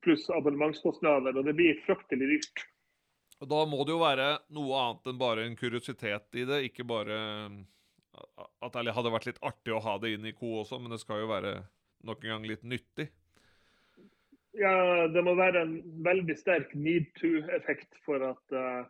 Pluss 0.05 0.29
abonnementskostnader, 0.31 1.35
og 1.35 1.45
det 1.45 1.55
blir 1.59 1.83
fryktelig 1.85 2.37
dyrt. 2.37 2.57
Og 3.41 3.49
Da 3.49 3.61
må 3.65 3.81
det 3.85 3.95
jo 3.95 4.01
være 4.03 4.27
noe 4.53 4.81
annet 4.83 5.09
enn 5.09 5.21
bare 5.21 5.45
en 5.47 5.57
kuriositet 5.57 6.37
i 6.37 6.45
det. 6.45 6.61
Ikke 6.67 6.85
bare 6.85 7.17
at 8.61 8.75
det 8.77 8.93
hadde 8.93 9.13
vært 9.13 9.29
litt 9.29 9.41
artig 9.45 9.73
å 9.73 9.81
ha 9.81 9.97
det 10.01 10.13
inn 10.13 10.27
i 10.29 10.35
Co 10.37 10.59
også, 10.61 10.77
men 10.81 10.93
det 10.93 11.01
skal 11.01 11.23
jo 11.23 11.31
være 11.31 11.55
nok 12.05 12.23
en 12.25 12.35
gang 12.35 12.47
litt 12.49 12.63
nyttig. 12.67 13.09
Ja, 14.59 15.07
det 15.07 15.23
må 15.23 15.33
være 15.39 15.63
en 15.63 15.77
veldig 16.05 16.35
sterk 16.37 16.73
need 16.75 17.07
to-effekt 17.17 17.95
for 18.05 18.23
at 18.27 18.55
uh, 18.55 18.83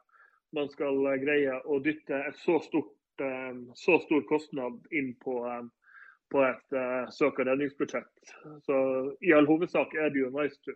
man 0.58 0.72
skal 0.74 0.98
greie 1.22 1.60
å 1.70 1.78
dytte 1.86 2.18
et 2.18 2.40
så, 2.42 2.58
stort, 2.66 2.96
uh, 3.22 3.54
så 3.78 4.00
stor 4.08 4.26
kostnad 4.32 4.82
inn 4.98 5.14
på, 5.22 5.38
uh, 5.46 5.62
på 6.34 6.42
et 6.48 6.80
søk- 7.14 7.44
og 7.44 7.48
redningsbudsjett. 7.52 8.34
Så 8.66 8.76
i 9.22 9.36
all 9.38 9.48
hovedsak 9.50 9.94
er 10.00 10.10
det 10.12 10.24
jo 10.24 10.34
nice 10.34 10.58
to. 10.66 10.74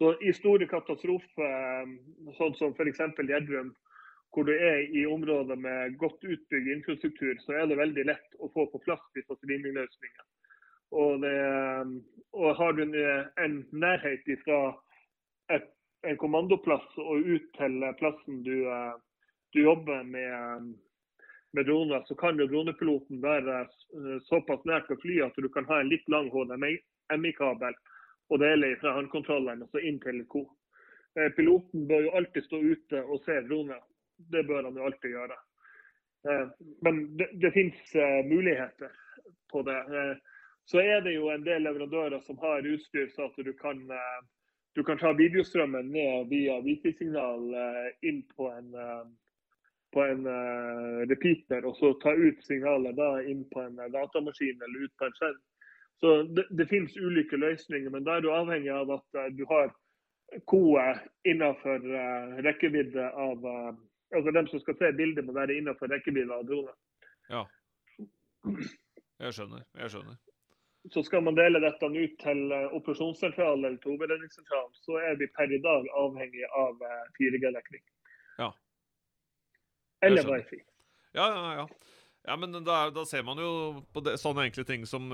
Så 0.00 0.14
I 0.20 0.32
store 0.32 0.64
katastrofer, 0.64 1.42
eh, 1.44 1.90
sånn 2.38 2.54
som 2.56 2.70
f.eks. 2.72 3.02
Gjerdrum, 3.20 3.74
hvor 4.32 4.46
du 4.48 4.52
er 4.54 4.86
i 4.96 5.02
områder 5.04 5.58
med 5.60 5.98
godt 6.00 6.24
utbygd 6.24 6.70
infrastruktur, 6.72 7.34
så 7.44 7.58
er 7.58 7.68
det 7.68 7.76
veldig 7.76 8.06
lett 8.08 8.38
å 8.40 8.48
få 8.54 8.64
på 8.72 8.80
plass 8.86 9.02
disse 9.18 9.36
streamingløsningene. 9.42 10.24
Og, 11.02 11.26
eh, 11.28 11.92
og 12.32 12.56
har 12.56 12.78
du 12.78 12.82
en 12.86 13.58
nærhet 13.84 14.32
fra 14.46 14.62
en 15.52 16.16
kommandoplass 16.24 16.96
og 17.04 17.20
ut 17.20 17.52
til 17.60 17.84
plassen 18.00 18.40
du, 18.48 18.56
eh, 18.72 18.96
du 19.52 19.62
jobber 19.66 20.00
med, 20.16 20.72
med 21.52 21.68
droner, 21.68 22.08
så 22.08 22.16
kan 22.16 22.40
jo 22.40 22.48
dronepiloten 22.48 23.20
være 23.20 23.66
såpass 24.32 24.64
nært 24.64 24.88
å 24.88 25.00
fly 25.04 25.20
at 25.28 25.36
du 25.36 25.52
kan 25.52 25.68
ha 25.68 25.82
en 25.84 25.92
litt 25.92 26.08
lang 26.08 26.32
HDMI-kabel 26.32 27.76
og 28.30 28.38
dele 28.38 28.74
fra 28.80 28.94
håndkontrollene 28.96 29.66
og 29.66 29.74
så 29.74 29.82
inn 29.84 29.98
til 30.02 30.22
ko. 30.30 30.44
Eh, 31.18 31.30
piloten 31.36 31.86
bør 31.88 32.06
jo 32.06 32.16
alltid 32.20 32.46
stå 32.46 32.60
ute 32.62 33.02
og 33.02 33.22
se 33.24 33.40
droner. 33.48 33.80
Det 34.30 34.44
bør 34.46 34.68
han 34.68 34.76
jo 34.78 34.86
alltid 34.86 35.14
gjøre. 35.16 35.38
Eh, 36.30 36.50
men 36.86 37.00
det, 37.18 37.30
det 37.42 37.52
finnes 37.56 37.94
eh, 37.94 38.20
muligheter 38.30 38.92
på 39.52 39.62
det. 39.66 39.78
Så 40.70 40.78
er 40.78 41.00
det 41.02 41.16
jo 41.16 41.30
en 41.32 41.42
del 41.42 41.64
leverandører 41.66 42.20
som 42.22 42.38
har 42.38 42.66
utstyr 42.66 43.08
så 43.10 43.26
at 43.26 43.40
du 43.42 43.50
kan, 43.58 43.80
du 44.78 44.84
kan 44.86 45.00
ta 45.00 45.10
videostrømmen 45.18 45.88
ned 45.90 46.28
via 46.30 46.60
wifi-signal 46.62 47.48
inn 48.06 48.20
på 48.36 48.46
en, 48.52 48.68
på 49.90 50.04
en 50.04 50.28
repeater, 51.10 51.66
og 51.66 51.74
så 51.80 51.90
ta 52.04 52.14
ut 52.14 52.46
signalet 52.46 52.94
da 53.00 53.08
inn 53.26 53.42
på 53.50 53.64
en 53.64 53.82
datamaskin 53.90 54.62
eller 54.62 54.86
ut 54.86 54.94
på 55.02 55.08
en 55.08 55.18
skjerm. 55.18 55.42
Så 56.00 56.22
det, 56.22 56.46
det 56.50 56.66
finnes 56.66 56.96
ulike 56.96 57.36
løsninger, 57.36 57.90
men 57.92 58.04
da 58.04 58.16
er 58.16 58.24
du 58.24 58.30
avhengig 58.32 58.72
av 58.72 58.90
at 58.96 59.18
uh, 59.20 59.28
du 59.36 59.44
har 59.50 59.72
koe 60.48 60.84
innenfor 61.28 61.84
uh, 61.84 62.40
rekkevidde 62.46 63.12
av 63.28 63.46
uh, 63.46 63.70
Altså 64.10 64.32
dem 64.34 64.46
som 64.50 64.58
skal 64.58 64.74
se 64.74 64.88
bildet, 64.98 65.22
må 65.22 65.30
være 65.36 65.54
innenfor 65.54 65.86
rekkevidde 65.86 66.34
av 66.34 66.40
dronen. 66.48 66.74
Ja. 67.30 67.44
Jeg 69.22 69.36
skjønner. 69.36 69.60
Jeg 69.78 69.92
skjønner. 69.92 70.16
Så 70.90 71.04
skal 71.06 71.22
man 71.22 71.36
dele 71.38 71.60
dette 71.62 71.86
ut 71.86 72.16
til 72.18 72.40
operasjonssentralen 72.74 73.68
eller 73.68 73.78
til 73.84 73.94
hovedredningssentralen, 73.94 74.74
så 74.82 74.98
er 74.98 75.14
vi 75.20 75.30
per 75.36 75.54
i 75.54 75.60
dag 75.62 75.86
avhengig 76.02 76.42
av 76.58 76.82
4G-dekning. 77.20 77.84
Ja. 78.42 78.50
Eller 80.02 80.26
wifi. 80.32 80.58
Ja, 81.14 81.30
ja, 81.36 81.54
ja. 81.60 81.68
Ja, 82.26 82.36
men 82.36 82.52
da, 82.52 82.90
da, 82.92 83.04
ser 83.08 83.22
man 83.24 83.38
jo 83.40 83.80
på 83.94 84.02
det, 84.04 84.18
sånne 84.20 84.44
enkle 84.48 84.64
ting 84.68 84.84
som 84.88 85.08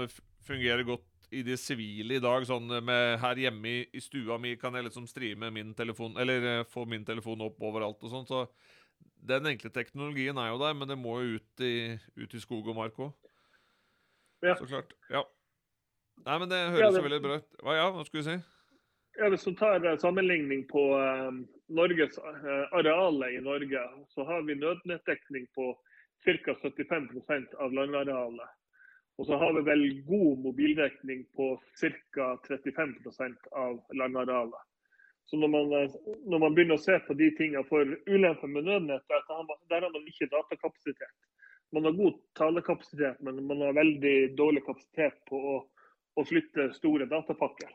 fungerer 0.47 0.83
godt 0.87 1.07
i 1.31 1.43
det 1.47 1.59
sivile 1.61 2.19
i 2.19 2.23
dag. 2.23 2.47
Sånn 2.49 2.67
med 2.85 3.19
her 3.23 3.43
hjemme 3.47 3.71
i, 3.71 3.85
i, 3.95 4.03
stua 4.03 4.39
mi 4.43 4.57
kan 4.59 4.75
jeg 4.75 4.89
liksom 4.89 5.07
streame 5.11 5.51
min 5.55 5.75
telefon 5.79 6.19
Eller 6.21 6.47
uh, 6.47 6.67
få 6.71 6.87
min 6.89 7.07
telefon 7.07 7.45
opp 7.47 7.63
overalt 7.63 8.03
og 8.03 8.13
sånn. 8.13 8.27
Så 8.29 8.45
den 9.27 9.47
enkle 9.53 9.71
teknologien 9.75 10.39
er 10.39 10.53
jo 10.53 10.61
der, 10.63 10.75
men 10.79 10.91
det 10.91 10.99
må 10.99 11.19
jo 11.23 11.41
ut 11.41 11.65
i, 11.65 11.97
ut 12.19 12.35
i 12.35 12.43
skog 12.43 12.69
og 12.71 12.79
mark 12.79 12.99
òg. 12.99 13.15
Ja. 14.45 14.55
Så 14.59 14.69
klart. 14.69 14.93
Ja. 15.11 15.25
Nei, 16.27 16.37
men 16.43 16.51
det 16.51 16.61
høres 16.75 16.85
ja, 16.85 16.93
det... 16.95 17.07
veldig 17.07 17.23
bra 17.25 17.41
ut. 17.41 17.49
Hva, 17.63 17.75
ja, 17.79 17.89
hva 17.95 18.05
skulle 18.07 18.23
du 18.23 18.31
si? 18.31 18.39
Ja, 19.17 19.31
Hvis 19.33 19.47
du 19.47 19.55
tar 19.57 19.81
uh, 19.87 19.95
sammenligning 19.99 20.67
på 20.69 20.91
uh, 20.99 21.31
Norges 21.73 22.19
arealet 22.21 23.39
i 23.39 23.43
Norge, 23.43 23.83
så 24.13 24.27
har 24.29 24.43
vi 24.47 24.59
nødnettdekning 24.59 25.49
på 25.57 25.73
ca. 26.27 26.55
75% 26.63 27.55
av 27.55 27.73
landarealet. 27.73 28.55
Og 29.17 29.27
så 29.27 29.37
har 29.41 29.53
vi 29.57 29.63
vel 29.65 29.85
god 30.05 30.43
mobildekning 30.45 31.25
på 31.37 31.55
ca. 31.81 32.27
35% 32.49 33.53
av 33.53 33.79
landarealet. 33.95 34.65
Så 35.27 35.37
når 35.37 35.49
man, 35.49 35.73
når 36.31 36.39
man, 36.39 36.55
begynner 36.55 36.79
å 36.79 36.83
se 36.83 36.99
på 37.07 37.15
de 37.19 37.33
tingene 37.39 37.67
for 37.67 37.97
ulemper 38.07 38.51
med 38.51 38.69
nødnett, 38.69 39.09
der 39.11 39.25
har 39.31 39.91
man 39.95 40.07
ikke 40.07 40.29
datakapasitet. 40.31 41.17
man 41.75 41.85
har 41.85 41.93
god 41.93 42.21
talekapasitet, 42.39 43.19
men 43.21 43.47
man 43.47 43.61
har 43.61 43.73
veldig 43.75 44.37
dårlig 44.39 44.63
kapasitet 44.67 45.19
på 45.27 45.41
å, 45.55 45.57
å 46.15 46.25
flytte 46.25 46.69
store 46.79 47.09
datapakker. 47.11 47.73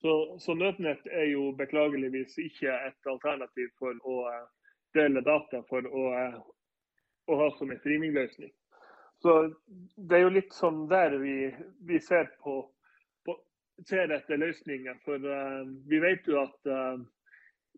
Så, 0.00 0.38
så, 0.40 0.54
Nødnett 0.54 1.06
er 1.06 1.30
jo 1.30 1.52
beklageligvis 1.56 2.34
ikke 2.38 2.74
et 2.88 3.08
alternativ 3.12 3.70
for 3.78 3.96
å 4.02 4.16
uh, 4.26 4.42
dele 4.94 5.22
data 5.24 5.62
for 5.70 5.86
å, 5.86 6.02
uh, 6.12 6.42
å 7.26 7.40
ha 7.40 7.50
som 7.58 7.70
en 7.70 7.80
streamingløsning. 7.82 8.52
Så 9.22 9.34
Det 9.96 10.18
er 10.18 10.26
jo 10.26 10.34
litt 10.36 10.52
sånn 10.52 10.86
der 10.90 11.16
vi, 11.18 11.50
vi 11.88 12.00
ser, 12.00 12.28
på, 12.44 12.60
på, 13.24 13.36
ser 13.88 14.12
etter 14.12 14.40
løsninger. 14.42 14.98
For 15.04 15.22
uh, 15.24 15.64
vi 15.88 16.00
vet 16.04 16.28
jo 16.28 16.42
at 16.42 16.72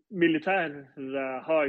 militære, 0.09 0.85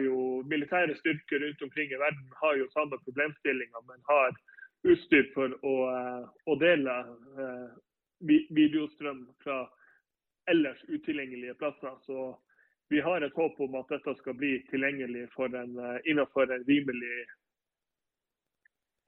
jo, 0.04 0.42
militære 0.46 0.94
styrker 0.96 1.42
rundt 1.44 1.62
omkring 1.62 1.92
i 1.92 2.00
verden 2.00 2.32
har 2.42 2.56
jo 2.56 2.70
samme 2.70 2.98
problemstillinger, 3.04 3.80
men 3.88 4.00
har 4.08 4.36
utstyr 4.82 5.28
for 5.34 5.52
å, 5.66 5.74
å 6.46 6.56
dele 6.60 6.94
eh, 7.44 7.66
videostrøm 8.56 9.26
fra 9.44 9.64
ellers 10.48 10.80
utilgjengelige 10.88 11.54
plasser. 11.60 11.92
Så 12.06 12.30
vi 12.88 13.00
har 13.04 13.22
et 13.22 13.36
håp 13.36 13.60
om 13.60 13.76
at 13.80 13.92
dette 13.92 14.14
skal 14.22 14.38
bli 14.40 14.56
tilgjengelig 14.70 15.28
en, 15.36 15.76
eh, 15.78 15.98
innenfor 16.04 16.48
en 16.48 16.64
rimelig 16.68 17.18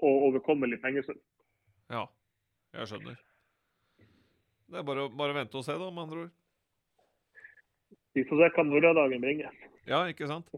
og 0.03 0.29
overkommelig 0.29 0.81
pengesum. 0.83 1.19
Ja, 1.93 2.07
jeg 2.77 2.91
skjønner. 2.91 3.19
Det 4.73 4.81
er 4.81 4.87
bare, 4.89 5.09
bare 5.13 5.37
vente 5.37 5.59
og 5.61 5.67
se, 5.67 5.77
da, 5.77 5.91
med 5.91 6.07
andre 6.07 6.23
ord. 6.27 6.31
Vi 8.17 8.25
får 8.29 8.41
se 8.41 8.53
hva 8.57 8.65
morgendagen 8.69 9.25
bringer. 9.25 9.59
Ja, 9.89 10.05
ikke 10.11 10.29
sant? 10.29 10.49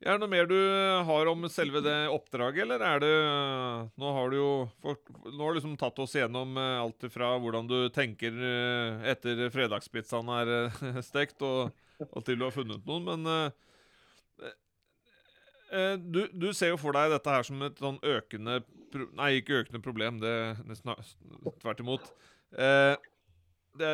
Er 0.00 0.16
det 0.16 0.22
noe 0.22 0.32
mer 0.32 0.46
du 0.48 0.56
har 1.04 1.28
om 1.28 1.44
selve 1.52 1.82
det 1.84 1.96
oppdraget, 2.08 2.62
eller 2.64 2.80
er 2.80 3.02
det 3.02 3.16
Nå 4.00 4.12
har 4.16 4.30
du 4.32 4.36
jo 4.38 4.52
nå 4.80 5.42
har 5.42 5.52
du 5.52 5.58
liksom 5.58 5.74
tatt 5.80 5.98
oss 6.00 6.14
gjennom 6.16 6.56
eh, 6.56 6.78
alt 6.80 7.04
fra 7.12 7.34
hvordan 7.36 7.68
du 7.68 7.76
tenker 7.92 8.32
eh, 8.32 9.10
etter 9.12 9.42
fredagspizzaen 9.52 10.32
er 10.38 10.52
eh, 10.54 11.02
stekt, 11.10 11.44
og, 11.44 11.74
og 12.08 12.24
til 12.24 12.40
du 12.40 12.46
har 12.46 12.56
funnet 12.56 12.88
noen, 12.88 13.10
men 13.10 13.52
du, 15.70 16.24
du, 16.34 16.48
ser 16.56 16.72
jo 16.72 16.80
for 16.80 16.96
deg 16.96 17.12
dette 17.12 17.30
her 17.30 17.46
som 17.46 17.60
et 17.62 17.78
sånn 17.78 18.00
økende 18.02 18.60
Nei, 19.14 19.36
ikke 19.38 19.60
økende 19.60 19.78
problem, 19.84 20.16
det 20.18 20.32
nesten 20.66 20.90
tvert 21.62 21.78
imot. 21.78 22.08
Eh, 22.58 22.96
det, 23.78 23.92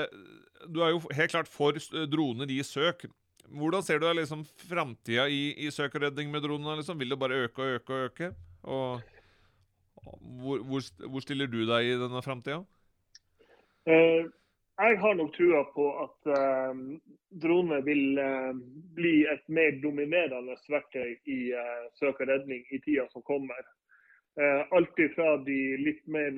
du 0.73 0.81
er 0.81 0.95
jo 0.95 1.03
helt 1.13 1.35
klart 1.35 1.51
for 1.53 1.77
droner 2.09 2.49
i 2.49 2.63
søk. 2.65 3.05
Hvordan 3.47 3.85
ser 3.85 4.01
du 4.01 4.09
liksom 4.17 4.47
framtida 4.67 5.29
i, 5.29 5.53
i 5.67 5.71
søk 5.71 5.99
og 5.99 6.07
redning 6.07 6.33
med 6.33 6.47
dronene? 6.47 6.79
Liksom? 6.81 6.99
Vil 6.99 7.13
det 7.13 7.21
bare 7.21 7.43
øke 7.45 7.63
og 7.63 7.77
øke 7.77 7.93
og 7.93 8.09
øke? 8.09 8.31
Og 8.63 9.03
hvor, 10.41 10.65
hvor, 10.65 10.89
hvor 11.11 11.21
stiller 11.21 11.51
du 11.51 11.61
deg 11.69 11.93
i 11.93 12.01
denne 12.01 12.23
framtida? 12.25 12.63
Eh, 13.87 14.25
jeg 14.77 14.99
har 15.01 15.15
nok 15.17 15.31
trua 15.37 15.63
på 15.73 15.87
at 16.03 16.33
uh, 16.37 16.73
droner 17.43 17.83
vil 17.87 18.19
uh, 18.19 18.53
bli 18.97 19.27
et 19.31 19.45
mer 19.49 19.77
dominerende 19.83 20.57
verktøy 20.71 21.17
i 21.29 21.41
uh, 21.53 21.89
søk 22.01 22.21
og 22.21 22.31
redning 22.31 22.65
i 22.73 22.81
tida 22.85 23.07
som 23.13 23.25
kommer. 23.27 23.63
Uh, 24.41 24.65
alt 24.77 25.01
fra 25.15 25.37
de 25.45 25.61
litt 25.81 26.03
mer 26.07 26.33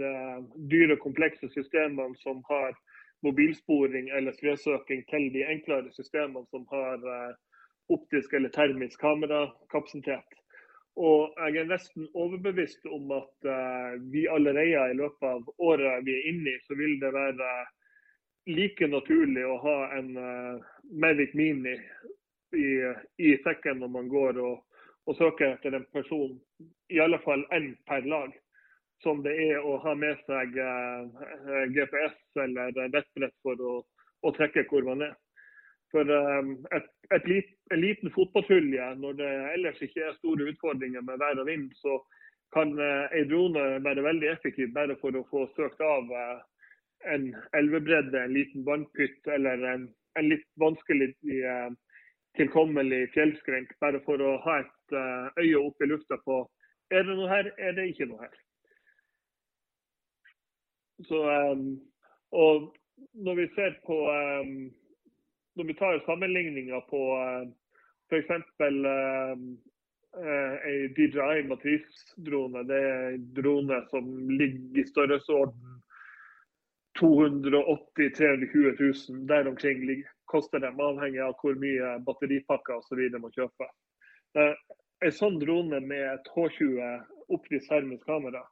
dyre, 0.71 0.99
komplekse 1.03 1.51
systemene 1.55 2.17
som 2.23 2.43
har 2.51 2.75
mobilsporing 3.27 4.11
eller 4.15 4.33
skredsøking 4.33 5.05
til 5.11 5.31
de 5.35 5.45
enklere 5.51 5.91
systemene 5.93 6.47
som 6.53 6.67
har 6.71 7.03
eh, 7.15 7.33
optisk 7.91 8.35
eller 8.35 8.53
termisk 8.55 9.01
kamerakapasitet. 9.01 10.37
Og 10.99 11.35
jeg 11.39 11.63
er 11.63 11.71
nesten 11.71 12.07
overbevist 12.15 12.87
om 12.91 13.11
at 13.15 13.49
vi 14.13 14.27
allerede 14.31 14.91
i 14.91 14.97
løpet 14.99 15.27
av 15.31 15.51
året 15.59 16.07
vi 16.07 16.15
er 16.15 16.31
inne 16.31 16.55
i, 16.55 16.63
så 16.67 16.75
vil 16.79 16.97
det 17.03 17.13
være 17.15 17.51
like 18.51 18.89
naturlig 18.91 19.45
å 19.47 19.59
ha 19.63 19.77
en 19.99 20.11
Mavic 20.91 21.35
Mini 21.35 21.77
i, 22.57 22.69
i 23.19 23.37
sekken 23.45 23.83
når 23.83 23.93
man 23.93 24.09
går 24.09 24.41
og, 24.41 24.61
og 25.07 25.17
søker 25.17 25.55
etter 25.55 25.77
en 25.77 25.87
person. 25.93 26.37
I 26.91 27.01
alle 27.05 27.21
fall 27.25 27.45
én 27.57 27.75
per 27.89 28.07
lag 28.09 28.33
som 29.03 29.23
det 29.23 29.35
er 29.39 29.63
å 29.63 29.77
ha 29.85 29.95
med 29.95 30.19
seg 30.27 30.57
eh, 30.59 31.65
GPS 31.75 32.19
eller 32.43 32.75
nettbrett 32.91 33.35
for 33.47 33.61
å, 33.63 33.75
å, 34.27 34.33
trekke 34.35 34.67
hvor 34.71 34.87
man 34.89 35.05
er. 35.07 35.15
For 35.93 36.09
eh, 36.13 36.53
et, 36.77 36.89
et 37.15 37.29
lit, 37.31 37.53
en 37.73 37.83
liten 37.83 38.13
fotpatrulje, 38.15 38.89
når 39.03 39.21
det 39.21 39.33
ellers 39.55 39.83
ikke 39.85 40.09
er 40.09 40.19
store 40.19 40.51
utfordringer 40.53 41.05
med 41.07 41.21
vær 41.23 41.45
og 41.45 41.47
vind, 41.51 41.71
så 41.79 42.01
kan 42.57 42.75
eh, 42.81 43.19
ei 43.21 43.25
drone 43.31 43.65
være 43.85 44.05
veldig 44.07 44.33
effektiv 44.33 44.73
bare 44.75 44.97
for 45.03 45.17
å 45.17 45.27
få 45.31 45.47
søkt 45.55 45.83
av 45.85 46.11
eh, 46.11 46.39
en 47.15 47.31
elvebredde, 47.55 48.19
en 48.19 48.35
liten 48.35 48.67
vannpytt 48.67 49.31
eller 49.31 49.63
en, 49.75 49.89
en 50.19 50.31
litt 50.33 50.47
vanskelig 50.61 51.13
eh, 51.33 51.71
tilkommelig 52.39 53.09
fjellskrenk, 53.15 53.73
bare 53.83 54.01
for 54.07 54.23
å 54.23 54.37
ha 54.45 54.61
et 54.63 54.97
eh, 54.97 55.45
øye 55.45 55.63
opp 55.63 55.83
i 55.83 55.91
lufta 55.91 56.21
på 56.27 56.43
er 56.91 57.05
det 57.05 57.17
noe 57.19 57.29
her, 57.29 57.51
er 57.61 57.75
det 57.77 57.91
ikke 57.91 58.07
noe 58.09 58.23
her. 58.23 58.37
Så, 61.05 61.19
um, 61.53 61.77
og 62.33 62.71
når 63.15 63.35
vi 63.39 63.45
ser 63.55 63.77
på 63.87 63.97
Når 65.59 65.67
vi 65.67 65.75
tar 65.75 66.01
sammenligninger 66.07 66.81
på 66.91 67.01
f.eks. 68.11 68.31
en 68.31 69.57
DJI 70.97 71.43
matrisdrone, 71.51 72.63
det 72.69 72.79
er 72.79 73.09
en 73.17 73.25
drone 73.35 73.81
som 73.91 74.07
ligger 74.31 74.79
i 74.79 74.85
størrelsesorden 74.87 75.78
280 76.99 78.11
320 78.17 78.75
000. 79.09 79.27
Der 79.29 79.49
omkring 79.49 80.05
koster 80.27 80.61
dem, 80.61 80.81
avhengig 80.81 81.23
av 81.25 81.37
hvor 81.41 81.57
mye 81.59 81.95
batteripakker 82.07 82.81
osv. 82.81 83.05
må 83.21 83.31
kjøpe. 83.35 83.71
Eh, 84.39 84.55
en 85.07 85.15
sånn 85.15 85.39
drone 85.41 85.81
med 85.81 86.05
et 86.11 86.29
H20 86.35 86.83
optisk 87.35 87.69
termisk 87.71 88.05
kamera 88.09 88.43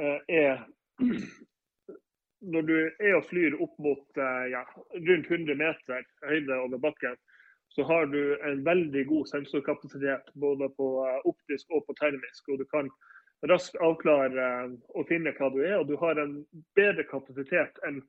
eh, 0.00 0.18
er 0.28 0.64
når 2.52 2.66
du 2.66 2.76
er 2.76 3.16
og 3.16 3.28
flyr 3.30 3.56
opp 3.62 3.74
mot 3.82 4.18
eh, 4.18 4.46
ja, 4.52 4.62
rundt 4.94 5.30
100 5.30 5.58
meter 5.58 6.06
høyde 6.26 6.58
over 6.64 6.82
bakken, 6.82 7.16
så 7.72 7.86
har 7.88 8.08
du 8.12 8.20
en 8.44 8.64
veldig 8.66 9.06
god 9.08 9.28
sensorkapasitet 9.30 10.32
både 10.34 10.68
på 10.76 10.88
eh, 11.06 11.20
optisk 11.30 11.70
og 11.70 11.86
på 11.86 11.96
termisk. 12.00 12.48
og 12.48 12.58
Du 12.60 12.66
kan 12.74 12.90
raskt 13.50 13.76
avklare 13.82 14.48
eh, 14.64 14.74
og 14.94 15.08
finne 15.10 15.34
hva 15.36 15.50
du 15.52 15.60
er. 15.64 15.78
Og 15.80 15.86
du 15.90 15.96
har 16.00 16.20
en 16.20 16.40
bedre 16.78 17.04
kapasitet 17.10 17.78
enn 17.88 18.02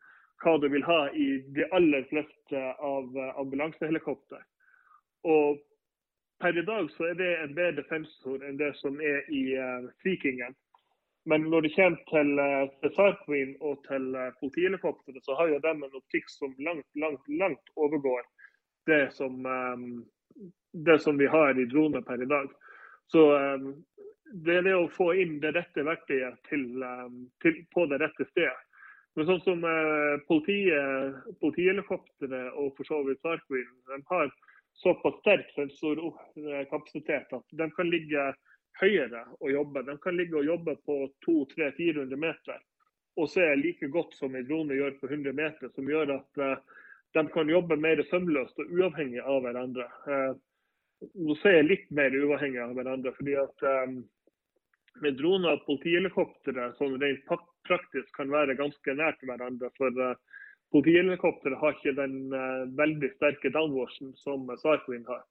hva 0.43 0.57
du 0.59 0.67
vil 0.71 0.83
ha 0.87 1.05
i 1.15 1.27
de 1.55 1.67
aller 1.75 2.07
fleste 2.09 2.63
av 2.83 3.13
ambulansehelikopter. 3.39 4.41
Og 5.23 5.61
per 6.43 6.57
i 6.59 6.65
dag 6.67 6.89
så 6.91 7.11
er 7.11 7.19
det 7.19 7.31
en 7.39 7.55
bedre 7.55 7.85
sensor 7.87 8.43
enn 8.43 8.59
det 8.59 8.73
som 8.81 8.99
er 8.99 9.23
i 9.31 9.45
Sea 10.03 10.19
Kingen. 10.19 10.57
Men 11.31 11.45
når 11.47 11.63
det 11.63 11.75
kommer 11.77 12.01
til 12.09 12.91
Star 12.91 13.15
Queen 13.21 13.53
og 13.63 13.79
til 13.87 14.09
politihelikopteret, 14.41 15.23
så 15.23 15.37
har 15.39 15.53
jo 15.53 15.61
de 15.63 15.71
en 15.71 15.85
optikk 16.01 16.27
som 16.27 16.51
langt, 16.59 16.89
langt, 16.99 17.29
langt 17.29 17.71
overgår 17.79 18.25
det 18.91 19.13
som, 19.15 19.47
det 20.73 20.97
som 20.99 21.15
vi 21.17 21.31
har 21.31 21.55
i 21.55 21.69
droner 21.71 22.03
per 22.03 22.25
i 22.25 22.27
dag. 22.27 22.51
Så 23.07 23.23
det 24.33 24.55
er 24.57 24.63
det 24.65 24.73
å 24.75 24.89
få 24.89 25.11
inn 25.21 25.35
det 25.43 25.53
rette 25.53 25.83
verktøyet 25.85 26.39
til, 26.49 26.65
um, 26.81 27.25
til, 27.43 27.59
på 27.73 27.85
det 27.91 27.99
rette 28.01 28.25
stedet. 28.31 28.69
Men 29.13 29.27
sånn 29.29 29.43
som 29.45 29.65
uh, 29.67 30.17
politiet, 30.25 31.19
politihelikopteret 31.43 32.57
og 32.57 32.71
for 32.77 32.89
så 32.89 33.03
vidt 33.05 33.21
SAR 33.21 33.43
de 33.45 33.99
har 34.09 34.31
såpass 34.81 35.19
sterk 35.21 35.51
sensorkapasitet 35.53 37.35
at 37.37 37.57
de 37.59 37.67
kan 37.75 37.91
ligge 37.93 38.23
høyere 38.81 39.21
å 39.37 39.51
jobbe. 39.53 39.83
De 39.85 39.97
kan 40.01 40.17
ligge 40.17 40.39
og 40.39 40.49
jobbe 40.49 40.75
på 40.87 40.95
200-400 41.27 42.17
meter 42.17 42.57
og 43.21 43.29
se 43.29 43.45
like 43.59 43.85
godt 43.93 44.15
som 44.17 44.33
en 44.33 44.47
drone 44.47 44.73
gjør 44.73 44.95
på 44.97 45.11
100 45.11 45.35
meter, 45.37 45.69
som 45.75 45.85
gjør 45.85 46.15
at 46.15 46.41
uh, 46.41 46.55
de 47.13 47.23
kan 47.35 47.53
jobbe 47.53 47.77
mer 47.77 48.01
sømløst 48.09 48.57
og 48.65 48.73
uavhengig 48.73 49.21
av 49.21 49.43
hverandre. 49.45 49.85
Uh, 50.09 50.33
nå 51.21 51.37
ser 51.37 51.59
jeg 51.59 51.69
litt 51.69 51.89
mer 51.93 52.15
uavhengig 52.17 52.63
av 52.63 52.73
hverandre, 52.73 53.13
fordi 53.13 53.37
at 53.37 53.65
um, 53.85 53.99
med 55.01 55.17
droner 55.17 55.57
og 55.57 55.65
politihelikoptre 55.67 56.69
sånn 56.77 56.99
rent 57.01 57.25
praktisk 57.67 58.11
kan 58.17 58.31
være 58.33 58.57
ganske 58.59 58.95
nært 58.97 59.23
hverandre. 59.25 59.71
For 59.77 59.89
uh, 59.97 60.13
har 60.73 61.73
ikke 61.77 61.95
den 61.97 62.33
uh, 62.33 62.65
veldig 62.77 63.09
sterke 63.15 63.51
downwashen 63.53 64.13
som 64.19 64.45
Sarkoin 64.61 65.05
har. 65.09 65.23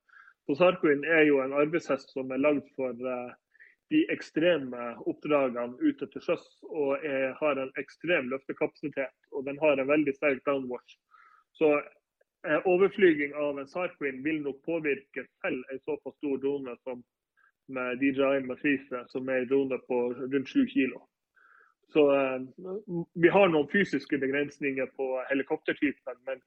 Så 0.46 0.58
Sarkoin 0.58 1.04
er 1.04 1.26
jo 1.28 1.40
en 1.42 1.54
arbeidshest 1.54 2.12
som 2.14 2.30
er 2.32 2.42
lagd 2.42 2.66
for 2.76 2.96
uh, 3.06 3.30
de 3.92 4.04
ekstreme 4.10 4.92
oppdragene 5.06 5.76
ute 5.78 6.08
til 6.10 6.26
sjøs. 6.26 6.44
Og 6.70 7.04
er, 7.04 7.32
har 7.38 7.60
en 7.60 7.72
ekstrem 7.78 8.30
løftekapasitet. 8.32 9.14
Og 9.32 9.46
den 9.46 9.60
har 9.62 9.78
en 9.78 9.90
veldig 9.90 10.14
sterk 10.16 10.42
downwash. 10.48 10.98
Så 11.52 11.76
overflyging 12.66 13.36
av 13.38 13.58
en 13.60 13.68
Sarkoin 13.70 14.22
vil 14.24 14.40
nok 14.42 14.64
påvirke 14.66 15.26
selv 15.44 15.62
en 15.70 15.82
såpass 15.84 16.16
stor 16.16 16.40
drone 16.42 16.72
som, 16.82 17.04
med 17.68 18.00
DJI 18.00 18.42
Matrice, 18.46 19.04
som 19.08 19.28
er 19.28 19.46
en 19.46 19.80
på 19.88 19.98
rundt 20.18 20.48
7 20.48 20.66
kg. 20.66 20.98
Så 21.92 22.14
eh, 22.14 22.40
vi 23.14 23.28
har 23.28 23.48
noen 23.52 23.68
fysiske 23.72 24.18
begrensninger 24.18 24.88
på 24.96 25.08
helikoptertypen. 25.28 26.18
Men 26.28 26.40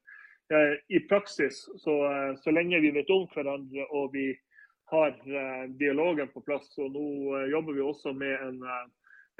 eh, 0.52 0.74
i 0.88 1.00
praksis, 1.08 1.66
så, 1.82 1.94
eh, 2.10 2.32
så, 2.42 2.50
lenge 2.50 2.82
vi 2.82 2.90
vet 2.96 3.10
om 3.14 3.26
hverandre 3.34 3.86
og 3.90 4.12
vi 4.14 4.32
har 4.86 5.16
dialogen 5.80 6.28
på 6.30 6.40
plass, 6.46 6.68
og 6.78 6.92
nå 6.94 7.06
jobber 7.50 7.74
vi 7.74 7.80
også 7.82 8.12
med 8.14 8.36
en, 8.38 8.60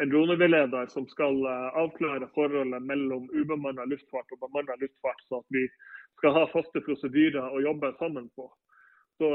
en 0.02 0.10
droneveileder 0.10 0.88
som 0.90 1.04
skal 1.06 1.38
avklare 1.78 2.26
forholdet 2.34 2.82
mellom 2.82 3.28
ubemanna 3.30 3.84
luftfart 3.86 4.34
og 4.34 4.40
bemanna 4.42 4.74
luftfart, 4.80 5.22
så 5.28 5.38
at 5.38 5.54
vi 5.54 5.62
skal 6.18 6.34
ha 6.34 6.42
faste 6.50 6.82
prosedyrer 6.82 7.46
å 7.46 7.62
jobbe 7.62 7.92
sammen 8.00 8.26
på. 8.34 8.48
Så, 9.22 9.30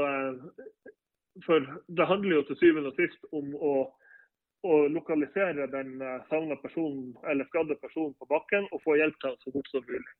for 1.46 1.64
Det 1.88 2.06
handler 2.06 2.36
jo 2.36 2.46
til 2.48 2.58
syvende 2.60 2.92
og 2.92 2.98
sist 3.00 3.28
om 3.32 3.54
å 3.56 3.74
å 4.62 4.76
lokalisere 4.94 5.66
den 5.70 5.96
eh, 6.02 6.20
savna 6.30 6.56
personen 6.62 7.16
eller 7.30 7.48
skadde 7.50 7.74
personen 7.82 8.14
på 8.18 8.28
bakken 8.30 8.68
og 8.70 8.82
få 8.84 8.94
hjelp 9.00 9.18
til 9.18 9.32
ham 9.32 9.40
så 9.42 9.54
fort 9.56 9.72
som 9.72 9.84
mulig. 9.88 10.14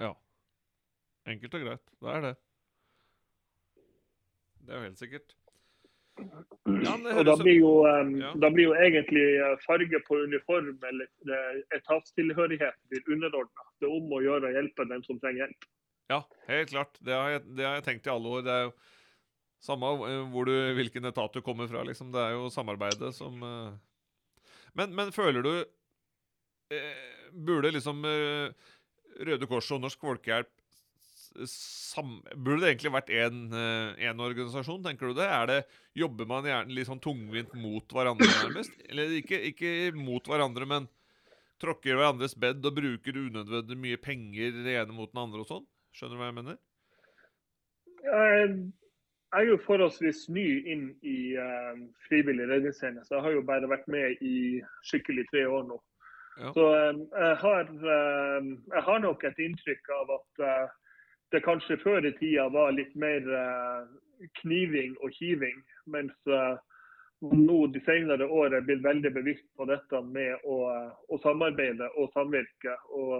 Ja. 0.00 0.10
Enkelt 1.30 1.54
og 1.54 1.64
greit. 1.66 1.84
Det 2.02 2.16
er 2.16 2.26
det. 2.26 2.34
Det 4.64 4.72
er 4.72 4.80
jo 4.80 4.88
helt 4.88 5.02
sikkert. 5.02 5.36
Ja, 6.14 6.94
og 6.94 7.24
da 7.26 7.34
blir, 7.40 7.56
jo, 7.58 7.70
um, 7.90 8.12
ja. 8.20 8.30
da 8.38 8.50
blir, 8.54 8.68
jo, 8.68 8.74
egentlig 8.78 9.24
eh, 9.42 9.54
farge 9.66 9.98
på 10.06 10.18
uniform 10.26 10.76
eller 10.90 11.62
etatstilhørighet 11.74 12.76
blir 12.90 13.14
underordna. 13.14 13.66
Det 13.78 13.88
er 13.88 13.96
om 13.96 14.14
å 14.14 14.22
gjøre 14.22 14.50
å 14.50 14.54
hjelpe 14.54 14.86
den 14.90 15.02
som 15.06 15.18
trenger 15.22 15.44
hjelp. 15.44 15.66
Ja, 16.12 16.20
helt 16.50 16.70
klart. 16.70 16.98
Det 17.00 17.14
har, 17.14 17.32
jeg, 17.34 17.46
det 17.58 17.66
har 17.66 17.78
jeg 17.78 17.86
tenkt 17.88 18.06
i 18.06 18.14
alle 18.14 18.36
år. 18.38 18.46
Det 18.46 18.54
er 18.54 18.66
jo 18.68 18.74
samme 19.64 19.90
eh, 20.08 20.20
hvor 20.32 20.48
du, 20.48 20.54
hvilken 20.76 21.08
etat 21.08 21.34
du 21.34 21.42
kommer 21.44 21.68
fra, 21.70 21.84
liksom. 21.86 22.12
Det 22.14 22.20
er 22.20 22.36
jo 22.36 22.50
samarbeidet 22.52 23.14
som 23.16 23.40
uh... 23.42 23.72
men, 24.76 24.92
men, 24.96 25.12
føler 25.14 25.44
du 25.44 25.54
eh, 26.74 27.06
Burde 27.34 27.72
liksom 27.74 28.04
uh, 28.06 28.52
Røde 29.24 29.48
Kors 29.50 29.70
og 29.74 29.82
Norsk 29.82 30.04
Folkehjelp 30.04 30.50
sam, 31.50 32.20
Burde 32.36 32.60
det 32.62 32.68
egentlig 32.74 32.92
vært 32.94 33.08
én 33.10 34.20
organisasjon, 34.22 34.84
tenker 34.84 35.10
du 35.10 35.16
det? 35.18 35.26
Er 35.26 35.48
det 35.50 35.56
Jobber 35.98 36.28
man 36.30 36.46
gjerne 36.46 36.76
litt 36.76 36.86
sånn 36.86 37.02
tungvint 37.02 37.50
mot 37.58 37.90
hverandre, 37.90 38.28
nærmest? 38.44 38.76
Eller 38.86 39.16
ikke, 39.18 39.40
ikke 39.50 39.72
mot 39.98 40.22
hverandre, 40.30 40.68
men 40.70 40.86
tråkker 41.62 41.98
hverandres 41.98 42.36
bed 42.38 42.62
og 42.66 42.76
bruker 42.76 43.18
unødvendig 43.18 43.78
mye 43.80 43.98
penger 44.02 44.62
det 44.62 44.78
ene 44.78 44.94
mot 44.94 45.10
den 45.10 45.22
andre 45.24 45.42
og 45.42 45.50
sånn? 45.50 45.66
Skjønner 45.94 46.14
du 46.14 46.22
hva 46.22 46.30
jeg 46.30 46.38
mener? 46.38 46.62
Uh 49.34 49.40
jeg 49.40 49.46
er 49.46 49.50
jo 49.50 49.62
forholdsvis 49.66 50.28
ny 50.30 50.46
inn 50.70 50.84
i 51.02 51.34
uh, 51.34 51.74
frivillig 52.06 52.46
redningstjeneste. 52.46 53.14
Jeg 53.16 53.22
har 53.24 53.32
jo 53.34 53.42
bare 53.42 53.70
vært 53.70 53.88
med 53.90 54.22
i 54.22 54.62
skikkelig 54.86 55.24
tre 55.32 55.42
år 55.50 55.64
nå. 55.66 55.78
Ja. 56.38 56.52
Så 56.54 56.66
um, 56.70 57.00
jeg, 57.10 57.36
har, 57.40 57.72
um, 58.38 58.52
jeg, 58.70 58.82
har, 58.86 59.00
nok 59.02 59.24
et 59.24 59.40
inntrykk 59.42 59.90
av 59.96 60.12
at 60.18 60.44
uh, 60.44 60.76
det 61.34 61.42
kanskje 61.42 61.80
før 61.82 62.06
i 62.06 62.12
tida 62.20 62.46
var 62.54 62.76
litt 62.76 62.94
mer 62.94 63.26
kniving 64.38 64.94
og 65.02 65.10
kiving. 65.18 65.58
Mens 65.90 66.14
nå 67.24 67.58
de 67.74 67.82
senere 67.82 68.28
året 68.30 68.60
er 68.60 68.66
blitt 68.68 68.84
veldig 68.84 69.10
bevisst 69.16 69.48
på 69.58 69.66
dette 69.66 70.02
med 70.14 70.46
å, 70.46 70.60
å 71.10 71.18
samarbeide 71.26 71.90
og 71.98 72.12
samvirke. 72.14 72.76
Og 72.94 73.18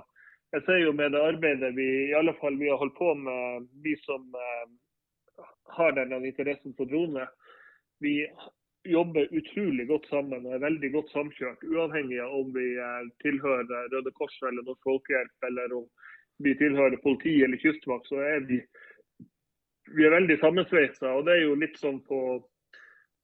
jeg 0.54 0.62
ser 0.68 0.78
jo 0.84 0.94
med 0.94 1.10
det 1.16 1.26
arbeidet 1.26 1.74
vi 1.74 1.88
i 2.04 2.14
alle 2.14 2.36
fall 2.38 2.54
vi 2.60 2.70
har 2.70 2.78
holdt 2.78 2.94
på 3.00 3.10
med, 3.18 3.66
vi 3.82 3.96
som 4.04 4.30
har 5.76 5.96
denne 5.96 6.20
interessen 6.26 6.74
for 6.78 6.90
drone. 6.90 7.26
Vi 8.00 8.16
jobber 8.84 9.28
utrolig 9.32 9.86
godt 9.88 10.06
sammen 10.10 10.46
og 10.46 10.54
er 10.54 10.64
veldig 10.64 10.90
godt 10.92 11.12
samkjørt. 11.14 11.64
Uavhengig 11.64 12.20
av 12.20 12.34
om 12.36 12.50
vi 12.54 12.66
eh, 12.76 13.06
tilhører 13.24 13.92
Røde 13.94 14.12
Kors 14.18 14.36
eller 14.42 14.66
Norsk 14.66 14.82
Folkehjelp, 14.84 15.36
eller 15.48 15.78
om 15.80 15.86
vi 16.44 16.56
tilhører 16.58 17.00
politi 17.02 17.38
eller 17.44 17.60
kystvakt, 17.62 18.10
så 18.10 18.20
er 18.20 18.44
vi, 18.48 18.58
vi 19.94 20.04
er 20.04 20.16
veldig 20.16 20.36
sammensveisa. 20.42 21.14
Og 21.14 21.24
det 21.26 21.38
er 21.38 21.46
jo 21.46 21.60
litt 21.60 21.78
sånn 21.80 22.02
på 22.08 22.20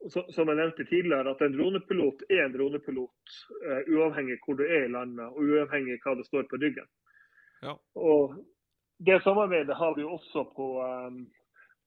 som 0.08 0.48
jeg 0.48 0.56
nevnte 0.56 0.86
tidligere, 0.88 1.34
at 1.34 1.42
en 1.44 1.52
dronepilot 1.52 2.22
er 2.32 2.46
en 2.46 2.54
dronepilot, 2.54 3.34
uh, 3.66 3.82
uavhengig 3.92 4.38
hvor 4.46 4.56
du 4.56 4.62
er 4.64 4.86
i 4.86 4.92
landet 4.94 5.26
og 5.28 5.42
uavhengig 5.44 5.98
hva 6.00 6.14
det 6.16 6.24
står 6.24 6.46
på 6.48 6.60
ryggen. 6.62 6.88
Ja. 7.60 7.76
Og 8.00 8.38
Det 9.00 9.16
samarbeidet 9.24 9.76
har 9.76 9.94
vi 9.96 10.04
også 10.04 10.42
på, 10.56 10.64
um, 10.80 11.22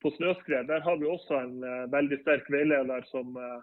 på 0.03 0.11
snøskred. 0.11 0.67
Der 0.67 0.83
har 0.85 0.97
vi 0.97 1.07
også 1.07 1.39
en 1.39 1.63
uh, 1.63 1.91
veldig 1.91 2.19
sterk 2.21 2.49
veileder 2.51 3.05
som, 3.09 3.37
uh, 3.37 3.61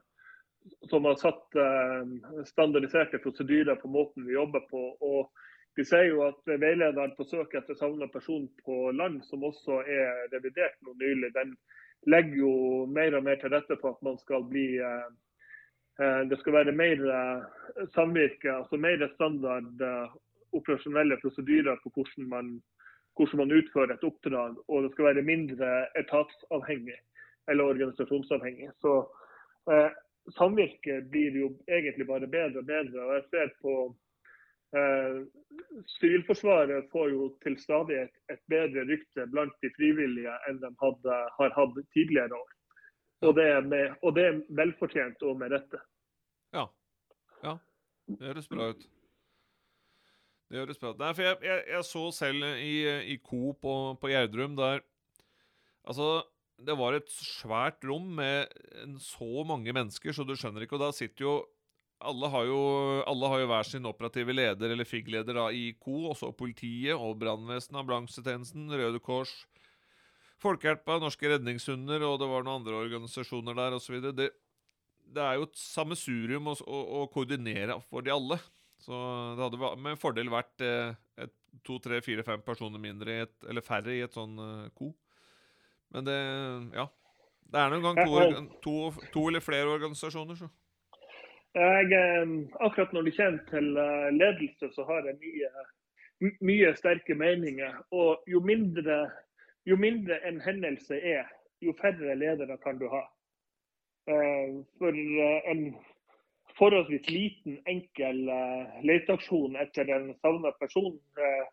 som 0.91 1.07
har 1.09 1.19
satt 1.21 1.59
uh, 1.61 2.45
standardiserte 2.49 3.21
prosedyrer 3.23 3.79
på 3.81 3.91
måten 3.93 4.27
vi 4.27 4.37
jobber 4.37 4.65
på. 4.71 4.83
Og 5.01 5.31
vi 5.77 5.85
ser 5.87 6.09
jo 6.09 6.25
at 6.27 6.41
veilederen 6.51 7.15
på 7.17 7.27
søk 7.29 7.55
etter 7.55 7.79
savna 7.79 8.09
person 8.13 8.49
på 8.65 8.91
land, 8.97 9.21
som 9.29 9.45
også 9.47 9.83
er 9.85 10.27
revidert 10.33 10.77
nå 10.83 10.97
nylig, 10.99 11.31
den 11.37 11.55
legger 12.11 12.41
jo 12.41 12.55
mer 12.89 13.15
og 13.19 13.27
mer 13.29 13.39
til 13.41 13.53
rette 13.53 13.77
for 13.81 13.95
at 13.95 14.03
man 14.03 14.17
skal 14.19 14.47
bli 14.49 14.67
det 16.01 16.39
skal 16.41 16.55
være 16.57 16.73
mer 16.73 17.03
samvirke, 17.93 18.49
altså 18.49 18.79
mer 18.81 19.03
standard 19.13 19.83
operasjonelle 20.57 21.19
prosedyrer 21.21 21.77
på 21.83 21.93
hvordan 21.95 22.29
man 22.31 22.47
hvordan 23.21 23.43
man 23.43 23.57
utfører 23.59 23.95
et 23.95 24.05
oppdrag, 24.07 24.59
og 24.69 24.85
det 24.85 24.93
skal 24.93 25.11
være 25.11 25.27
mindre 25.27 25.71
etatsavhengig 26.01 26.97
eller 27.51 27.73
organisasjonsavhengig. 27.73 28.71
Så 28.81 28.95
eh, 29.73 29.91
Samvirket 30.37 31.09
blir 31.11 31.37
jo 31.37 31.49
egentlig 31.67 32.07
bare 32.07 32.29
bedre 32.29 32.63
og 32.63 32.67
bedre. 32.67 33.03
og 33.05 33.15
jeg 33.15 33.25
ser 33.31 33.53
på 33.65 33.75
eh, 34.77 35.19
Sivilforsvaret 35.97 36.89
får 36.93 37.11
jo 37.11 37.29
til 37.45 37.59
stadig 37.59 37.99
et, 38.05 38.15
et, 38.33 38.43
bedre 38.49 38.85
rykte 38.93 39.27
blant 39.33 39.57
de 39.65 39.73
frivillige 39.77 40.37
enn 40.49 40.61
de 40.63 40.71
hadde, 40.85 41.19
har 41.39 41.57
hatt 41.57 41.83
tidligere 41.97 42.37
år. 42.37 42.55
Og 43.29 43.35
det, 43.37 43.49
med, 43.69 43.97
og 44.03 44.15
det 44.17 44.25
er 44.29 44.41
velfortjent 44.63 45.23
og 45.29 45.37
med 45.43 45.53
rette. 45.53 45.83
Ja. 46.57 46.69
ja. 47.45 47.59
Det 48.09 48.33
høres 48.33 48.49
bra 48.49 48.71
ut. 48.73 48.89
Det 50.51 50.59
høres 50.59 50.81
bra. 50.83 50.91
Nei, 50.99 51.13
for 51.15 51.23
jeg, 51.29 51.39
jeg, 51.47 51.63
jeg, 51.71 51.87
så 51.87 52.03
selv 52.15 52.47
i, 52.59 52.75
i 53.15 53.17
Coop 53.23 53.61
på, 53.63 53.75
på 54.03 54.11
Gjerdrum 54.11 54.59
der 54.59 54.83
Altså, 55.89 56.21
det 56.61 56.75
var 56.77 56.93
et 56.93 57.09
svært 57.09 57.87
rom 57.89 58.11
med 58.19 58.51
så 59.01 59.45
mange 59.49 59.73
mennesker, 59.73 60.13
så 60.13 60.27
du 60.29 60.35
skjønner 60.37 60.67
ikke. 60.67 60.77
Og 60.77 60.83
da 60.83 60.91
sitter 60.93 61.25
jo 61.25 61.33
alle 62.01 62.29
har 62.33 62.47
jo, 62.49 62.61
alle 63.09 63.31
har 63.33 63.43
jo 63.43 63.49
hver 63.51 63.69
sin 63.69 63.89
operative 63.89 64.33
leder 64.33 64.73
eller 64.73 64.89
FIG-leder 64.89 65.41
i 65.57 65.71
CO, 65.81 66.11
også 66.13 66.31
politiet 66.37 66.97
og 66.97 67.19
brannvesenet, 67.21 67.81
ambulansetjenesten, 67.83 68.71
Røde 68.73 69.01
Kors, 69.05 69.33
Folkehjelpa, 70.41 70.97
Norske 71.01 71.29
Redningshunder, 71.29 72.01
og 72.09 72.17
det 72.23 72.29
var 72.31 72.47
noen 72.47 72.63
andre 72.63 72.79
organisasjoner 72.87 73.57
der 73.59 73.77
osv. 73.77 73.99
Det, 74.17 74.31
det 75.13 75.27
er 75.27 75.37
jo 75.37 75.49
et 75.49 75.61
sammensurium 75.61 76.49
å, 76.49 76.57
å, 76.65 76.81
å 77.03 77.05
koordinere 77.13 77.77
for 77.91 78.07
de 78.07 78.15
alle. 78.15 78.41
Så 78.81 78.97
det 79.37 79.45
hadde 79.45 79.75
med 79.83 80.01
fordel 80.01 80.31
vært 80.33 80.65
eh, 80.65 80.95
et, 81.21 81.35
to, 81.67 81.77
tre, 81.83 82.01
fire, 82.05 82.25
fem 82.25 82.41
personer 82.45 82.81
mindre 82.81 83.21
et, 83.27 83.37
eller 83.49 83.65
færre 83.65 83.93
i 83.93 84.05
et 84.05 84.17
sånn 84.17 84.39
uh, 84.41 84.71
ko. 84.77 84.95
Men 85.95 86.09
det 86.09 86.19
Ja. 86.79 86.89
Det 87.51 87.59
er 87.59 87.73
nå 87.73 87.81
en 87.81 87.83
gang 87.83 87.97
to, 88.07 88.43
to, 88.63 88.73
to, 89.11 89.23
eller 89.27 89.43
flere 89.43 89.73
organisasjoner, 89.73 90.37
så. 90.39 90.47
Jeg, 91.59 91.89
eh, 91.99 92.35
akkurat 92.63 92.93
når 92.95 93.09
det 93.09 93.15
kommer 93.17 93.41
til 93.49 93.73
ledelse, 94.15 94.69
så 94.77 94.85
har 94.87 95.09
jeg 95.09 95.17
mye, 95.19 96.29
mye 96.47 96.71
sterke 96.79 97.17
meninger. 97.19 97.81
Og 97.91 98.23
jo 98.31 98.39
mindre, 98.47 99.01
jo 99.67 99.81
mindre 99.83 100.21
en 100.31 100.39
hendelse 100.45 101.01
er, 101.03 101.27
jo 101.59 101.75
færre 101.81 102.15
ledere 102.15 102.55
kan 102.63 102.79
du 102.79 102.87
ha. 102.93 103.03
For 104.07 105.03
en 105.51 105.67
forholdsvis 106.61 107.09
liten, 107.09 107.59
enkel 107.71 108.29
uh, 108.29 108.81
leteaksjon 108.85 109.57
etter 109.61 109.89
en 109.95 110.13
savna 110.21 110.53
person. 110.61 110.95
Uh, 111.17 111.45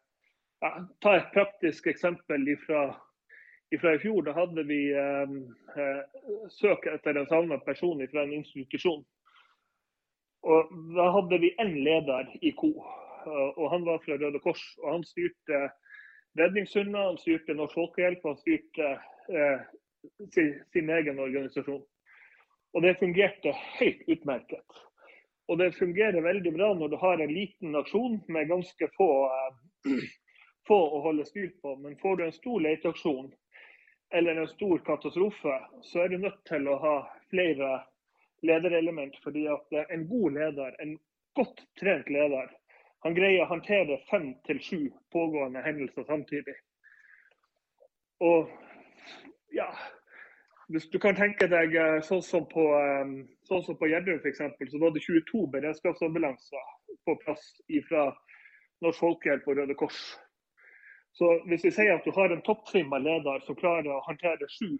ja, 0.63 0.71
ta 1.03 1.15
et 1.17 1.29
praktisk 1.35 1.87
eksempel 1.87 2.47
fra 2.65 2.87
i 3.71 3.79
fjor. 3.79 4.21
Da 4.27 4.35
hadde 4.35 4.65
vi 4.67 4.81
uh, 4.95 5.37
søk 6.59 6.87
etter 6.91 7.19
en 7.19 7.29
savna 7.31 7.59
person 7.63 8.03
fra 8.11 8.25
en 8.25 8.35
institusjon. 8.41 9.05
Og 10.47 10.71
Da 10.95 11.09
hadde 11.11 11.39
vi 11.43 11.55
én 11.59 11.73
leder 11.83 12.29
i 12.45 12.53
KO, 12.55 12.69
og 13.57 13.65
han 13.71 13.83
var 13.85 13.97
fra 14.05 14.15
Røde 14.15 14.39
Kors. 14.39 14.61
og 14.83 14.91
Han 14.93 15.03
styrte 15.03 15.57
redningshunder, 16.39 17.09
han 17.09 17.17
styrte 17.17 17.55
Norsk 17.57 17.75
Folkehjelp 17.75 18.23
han 18.23 18.37
styrte 18.37 18.91
sin, 20.31 20.53
sin 20.71 20.89
egen 20.89 21.19
organisasjon. 21.19 21.83
Og 22.73 22.85
det 22.85 22.95
fungerte 23.01 23.51
helt 23.79 24.05
utmerket. 24.07 24.77
Og 25.47 25.59
det 25.61 25.75
fungerer 25.77 26.21
veldig 26.21 26.53
bra 26.53 26.73
når 26.75 26.91
du 26.91 26.97
har 27.01 27.21
en 27.23 27.33
liten 27.33 27.71
nasjon 27.71 28.19
med 28.27 28.49
ganske 28.49 28.89
få, 28.97 29.11
uh, 29.31 29.91
få 30.67 30.79
å 30.97 31.03
holde 31.07 31.25
styr 31.27 31.51
på. 31.61 31.75
Men 31.83 31.99
får 32.01 32.17
du 32.17 32.25
en 32.25 32.35
stor 32.35 32.63
leteaksjon 32.65 33.31
eller 34.09 34.35
en 34.35 34.47
stor 34.47 34.77
katastrofe, 34.77 35.55
så 35.81 35.99
er 35.99 36.09
du 36.09 36.17
nødt 36.17 36.39
til 36.47 36.67
å 36.67 36.77
ha 36.79 36.95
flere 37.29 37.81
lederelement. 38.41 39.17
Fordi 39.23 39.47
at 39.51 39.75
eh, 39.75 39.89
en 39.91 40.07
god 40.07 40.37
leder, 40.39 40.75
en 40.79 40.95
godt 41.35 41.63
trent 41.79 42.09
leder, 42.09 42.51
han 43.05 43.15
greier 43.15 43.43
å 43.43 43.51
håndtere 43.51 43.99
fem 44.09 44.31
til 44.47 44.61
sju 44.63 44.79
pågående 45.13 45.63
hendelser 45.65 46.07
samtidig. 46.07 46.55
Og 48.23 48.49
ja 49.53 49.69
Hvis 50.67 50.89
du 50.91 50.97
kan 50.99 51.15
tenke 51.15 51.47
deg 51.47 51.75
eh, 51.79 51.99
sånn 52.03 52.23
som 52.25 52.47
på, 52.49 52.63
eh, 52.75 53.11
sånn 53.47 53.63
som 53.65 53.77
på 53.79 53.89
Gjerdrum 53.89 54.19
f.eks., 54.21 54.71
så 54.71 54.81
var 54.81 54.93
det 54.95 55.03
22 55.05 55.43
beredskapsambulanser 55.55 56.71
på 57.07 57.15
plass 57.23 57.45
fra 57.89 58.09
Norsk 58.85 58.99
Folkehjelp 59.01 59.47
og 59.47 59.61
Røde 59.61 59.77
Kors. 59.79 60.01
Så 61.17 61.31
hvis 61.49 61.63
vi 61.65 61.71
sier 61.73 61.95
at 61.95 62.05
du 62.05 62.13
har 62.13 62.33
en 62.33 62.43
topptrimma 62.45 62.99
leder 63.01 63.41
som 63.47 63.57
klarer 63.57 63.89
å 63.89 64.03
håndtere 64.05 64.49
sju 64.53 64.75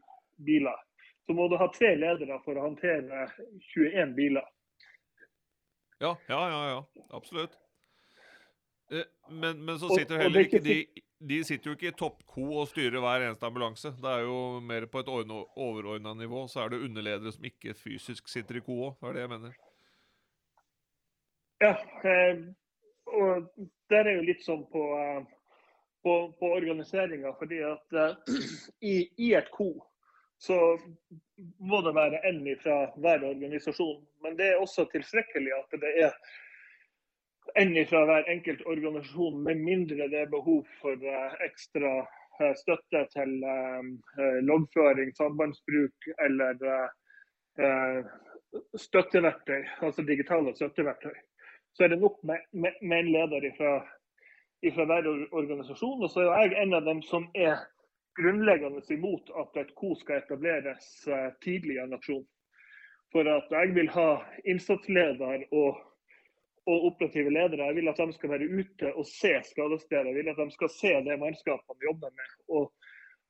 biler, 0.45 0.77
så 1.25 1.33
må 1.35 1.47
du 1.49 1.57
ha 1.59 1.67
tre 1.73 1.95
ledere 1.97 2.37
for 2.45 2.59
å 2.59 2.67
håndtere 2.67 3.25
21 3.73 4.13
biler. 4.19 4.45
Ja, 5.99 6.13
ja, 6.29 6.41
ja. 6.51 6.59
ja. 6.69 7.07
Absolutt. 7.17 7.57
Eh, 8.91 9.07
men, 9.29 9.65
men, 9.65 9.79
så 9.79 9.89
sitter 9.95 10.21
heller 10.21 10.45
ikke 10.45 10.61
de 10.63 10.77
De 11.19 11.37
sitter 11.43 11.71
jo 11.71 11.75
ikke 11.77 11.89
i 11.89 11.95
toppko 11.97 12.43
og 12.61 12.67
styrer 12.69 13.01
hver 13.01 13.23
eneste 13.25 13.47
ambulanse. 13.47 13.89
Det 13.97 14.11
er 14.11 14.27
jo 14.27 14.59
mer 14.61 14.85
på 14.85 15.01
et 15.01 15.07
overordna 15.09 16.13
nivå. 16.13 16.43
Så 16.47 16.61
er 16.61 16.69
det 16.69 16.83
underledere 16.85 17.33
som 17.33 17.47
ikke 17.49 17.73
fysisk 17.73 18.29
sitter 18.29 18.59
i 18.59 18.61
ko 18.65 18.77
òg. 18.89 18.99
Det 19.01 19.09
er 19.09 19.17
det 19.17 19.23
jeg 19.23 19.31
mener. 19.33 19.55
Ja, 21.63 21.73
eh, 22.05 22.43
og 23.17 23.49
der 23.89 24.05
er 24.05 24.19
jo 24.19 24.27
litt 24.27 24.45
sånn 24.45 24.61
på, 24.69 24.83
eh, 25.01 25.23
på, 26.05 26.15
på 26.37 26.53
organiseringa. 26.59 27.33
Fordi 27.39 27.63
at 27.65 27.97
eh, 28.03 28.35
i, 28.93 28.95
i, 29.17 29.33
et 29.39 29.49
ko 29.55 29.71
så 30.37 30.77
må 31.57 31.81
det 31.81 31.95
være 31.97 32.21
én 32.29 32.43
fra 32.61 32.83
hver 33.01 33.25
organisasjon. 33.25 34.03
Men 34.21 34.37
det 34.37 34.51
er 34.51 34.61
også 34.61 34.85
tilstrekkelig 34.93 35.55
at 35.57 35.79
det 35.81 35.95
er 36.03 36.13
enn 37.55 37.73
fra 37.89 38.03
hver 38.05 38.29
enkelt 38.31 38.61
organisasjon, 38.65 39.43
med 39.43 39.61
mindre 39.63 40.07
det 40.11 40.21
er 40.21 40.31
behov 40.31 40.63
for 40.81 40.95
uh, 41.03 41.35
ekstra 41.45 41.91
uh, 42.03 42.53
støtte 42.61 43.03
til 43.13 43.33
uh, 43.43 44.39
loggføring, 44.49 45.13
sambandsbruk 45.17 46.09
eller 46.25 46.57
støtteverktøy, 48.77 49.63
altså 49.81 50.03
digitale 50.05 50.51
støtteverktøy. 50.55 51.15
Så 51.73 51.83
er 51.83 51.87
det 51.87 51.97
nok 51.99 52.19
med 52.23 52.99
en 52.99 53.09
leder 53.11 53.47
fra, 53.57 53.71
hver 54.61 55.09
organisasjon. 55.31 56.03
Og 56.03 56.09
så 56.09 56.21
er 56.21 56.51
jeg 56.51 56.61
en 56.61 56.77
av 56.77 56.85
dem 56.85 57.01
som 57.01 57.25
er 57.33 57.63
grunnleggende 58.21 58.83
imot 58.93 59.33
at 59.41 59.57
et 59.63 59.73
KO 59.73 59.95
skal 59.97 60.21
etableres 60.21 60.85
tidlig 61.41 61.79
i 61.79 61.81
en 61.81 61.97
aksjon. 61.97 62.25
For 63.11 63.25
at 63.33 63.49
jeg 63.57 63.73
vil 63.73 63.89
ha 63.89 64.09
innsatsleder 64.45 65.49
og 65.51 65.81
og 66.67 66.85
operative 66.89 67.31
ledere. 67.31 67.69
Jeg 67.69 67.75
vil 67.75 67.87
at 67.91 68.01
de 68.01 68.13
skal 68.13 68.33
være 68.33 68.49
ute 68.59 68.91
og 68.93 69.05
se 69.07 69.33
skadestedet. 69.51 70.09
Jeg 70.11 70.15
vil 70.15 70.29
at 70.33 70.41
de 70.41 70.51
skal 70.51 70.71
se 70.73 70.93
det 71.07 71.19
mannskapene 71.19 71.87
jobber 71.89 72.11
med. 72.19 72.35
Og 72.49 72.73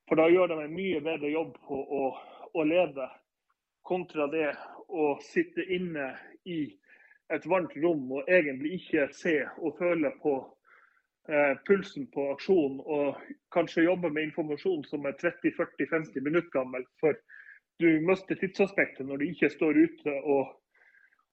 for 0.08 0.18
da 0.18 0.26
gjør 0.32 0.50
de 0.50 0.58
en 0.64 0.74
mye 0.74 1.00
bedre 1.04 1.30
jobb 1.30 1.54
på 1.68 1.78
å, 2.00 2.04
å 2.54 2.66
lede, 2.66 3.06
kontra 3.88 4.26
det 4.32 4.50
å 4.88 5.14
sitte 5.24 5.64
inne 5.76 6.10
i 6.48 6.60
et 7.32 7.46
varmt 7.48 7.74
rom 7.82 8.06
og 8.18 8.28
egentlig 8.28 8.78
ikke 8.78 9.08
se 9.16 9.34
og 9.60 9.76
føle 9.78 10.10
på 10.22 10.34
eh, 11.28 11.54
pulsen 11.68 12.08
på 12.12 12.24
aksjonen, 12.32 12.80
og 12.84 13.20
kanskje 13.52 13.84
jobbe 13.84 14.10
med 14.12 14.30
informasjon 14.30 14.84
som 14.88 15.04
er 15.08 15.16
30-40-50 15.20 16.24
minutter 16.24 16.52
gammel. 16.56 16.84
For 17.00 17.16
du 17.80 17.88
mister 18.04 18.36
tidsaspektet 18.40 19.06
når 19.06 19.20
du 19.20 19.28
ikke 19.28 19.52
står 19.52 19.82
ute 19.84 20.16
og 20.24 20.56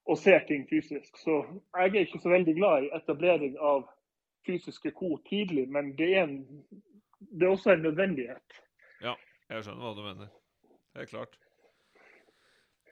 og 0.06 0.18
ser 0.22 0.44
ting 0.48 0.66
fysisk. 0.70 1.18
Så 1.18 1.42
jeg 1.76 1.92
er 1.92 2.06
ikke 2.06 2.22
så 2.22 2.32
veldig 2.34 2.56
glad 2.58 2.86
i 2.86 2.92
etablering 2.98 3.58
av 3.58 3.88
fysiske 4.46 4.92
ko 4.98 5.16
tidlig, 5.30 5.66
men 5.72 5.96
det 5.98 6.12
er, 6.14 6.28
en, 6.28 6.38
det 7.32 7.48
er 7.48 7.56
også 7.56 7.74
en 7.74 7.88
nødvendighet. 7.88 8.62
Ja, 9.02 9.16
jeg 9.50 9.66
skjønner 9.66 9.88
hva 9.88 9.96
du 9.98 10.04
mener. 10.06 10.30
Helt 10.96 11.12
klart. 11.12 11.40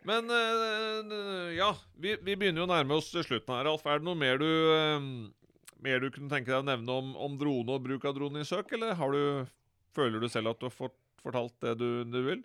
Men 0.04 0.28
uh, 0.28 1.54
ja, 1.56 1.70
vi, 1.96 2.18
vi, 2.20 2.36
begynner 2.36 2.64
jo 2.64 2.68
å 2.68 2.74
nærme 2.74 2.98
oss 2.98 3.14
slutten 3.14 3.54
her, 3.56 3.70
Alf. 3.72 3.86
Er 3.88 4.02
det 4.02 4.08
noe 4.10 4.20
mer 4.20 4.42
du, 4.42 4.50
uh, 4.50 5.70
mer 5.86 6.04
du 6.04 6.10
kunne 6.12 6.32
tenke 6.34 6.52
deg 6.52 6.60
å 6.60 6.68
nevne 6.68 6.98
om, 6.98 7.14
om, 7.16 7.38
drone 7.40 7.78
og 7.78 7.86
bruk 7.86 8.10
av 8.10 8.18
drone 8.18 8.44
i 8.44 8.48
søk, 8.48 8.74
eller 8.76 8.98
du, 9.14 9.54
føler 9.96 10.20
du 10.20 10.28
selv 10.32 10.52
at 10.52 10.60
du 10.60 10.68
har 10.68 10.76
fått 10.76 10.98
fortalt 11.24 11.56
det 11.64 11.78
du, 11.80 11.88
du 12.04 12.20
vil? 12.26 12.42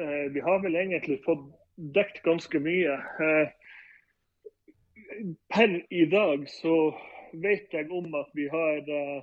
Uh, 0.00 0.30
vi 0.32 0.40
har 0.40 0.62
vel 0.64 0.78
egentlig 0.80 1.20
fått 1.26 1.44
dekt 1.76 2.22
ganske 2.22 2.60
mye. 2.60 2.96
Eh, 3.26 3.48
per 5.54 5.76
i 5.92 6.04
dag 6.10 6.48
så 6.48 6.76
vet 7.32 7.72
jeg 7.74 7.90
om 7.92 8.14
at 8.14 8.30
vi 8.34 8.48
har 8.50 8.88
eh, 8.88 9.22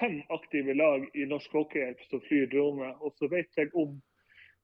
fem 0.00 0.20
aktive 0.28 0.74
lag 0.74 1.08
i 1.14 1.26
Norsk 1.26 1.52
Folkehjelp 1.52 2.02
som 2.10 2.22
flyr 2.28 2.46
drone. 2.52 2.92
Og 3.00 3.14
så 3.18 3.28
vet 3.30 3.50
jeg 3.56 3.72
om 3.74 3.98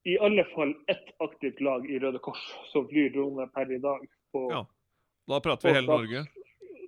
i 0.04 0.18
alle 0.18 0.44
fall 0.52 0.74
ett 0.92 1.14
aktivt 1.24 1.60
lag 1.60 1.90
i 1.90 1.98
Røde 1.98 2.18
Kors 2.18 2.42
som 2.72 2.88
flyr 2.88 3.12
drone 3.14 3.46
per 3.54 3.72
i 3.72 3.78
dag. 3.78 4.06
På, 4.32 4.46
ja. 4.52 4.64
Da 5.26 5.40
prater 5.40 5.68
vi 5.68 5.74
hele 5.74 5.86
stats, 5.86 6.00
Norge? 6.00 6.24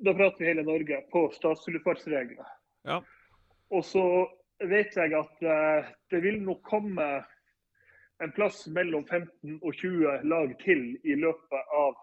Da 0.05 0.14
prater 0.14 0.38
vi 0.38 0.51
hele 0.51 0.62
Norge 0.66 1.01
på 1.12 1.23
statsluftfartsregler. 1.33 2.51
Ja. 2.85 3.01
Og 3.73 3.85
så 3.85 4.05
vet 4.61 4.97
jeg 4.97 5.14
at 5.16 5.40
uh, 5.42 5.88
det 6.12 6.21
vil 6.23 6.42
nok 6.45 6.61
komme 6.69 7.07
en 8.18 8.33
plass 8.33 8.66
mellom 8.66 9.05
15 9.05 9.59
og 9.62 9.74
20 9.74 10.20
lag 10.24 10.52
til 10.64 10.85
i 11.05 11.16
løpet 11.20 11.72
av 11.79 11.96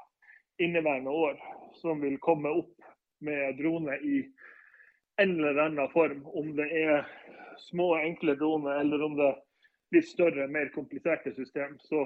inneværende 0.62 1.10
år, 1.10 1.38
som 1.82 2.02
vil 2.02 2.19
komme 2.21 2.52
opp 2.54 2.73
med 3.23 3.58
drone 3.58 3.97
i 4.06 4.19
en 5.21 5.32
eller 5.39 5.62
annen 5.65 5.89
form. 5.93 6.26
Om 6.26 6.56
det 6.58 6.69
er 6.84 7.08
små, 7.58 7.95
enkle 7.97 8.36
droner, 8.36 8.80
eller 8.82 9.04
om 9.04 9.17
det 9.17 9.30
er 9.32 9.39
litt 9.97 10.10
større, 10.10 10.47
mer 10.47 10.69
kompliserte 10.76 11.34
system. 11.36 11.78
Så 11.80 12.04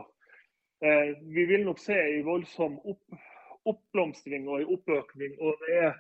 eh, 0.84 1.16
vi 1.24 1.46
vil 1.52 1.66
nok 1.68 1.80
se 1.80 1.98
en 1.98 2.26
voldsom 2.28 2.80
opp, 2.88 3.20
oppblomstring 3.68 4.48
og 4.48 4.62
en 4.62 4.74
oppøkning. 4.78 5.36
og 5.42 5.64
det 5.66 5.78
er 5.82 5.92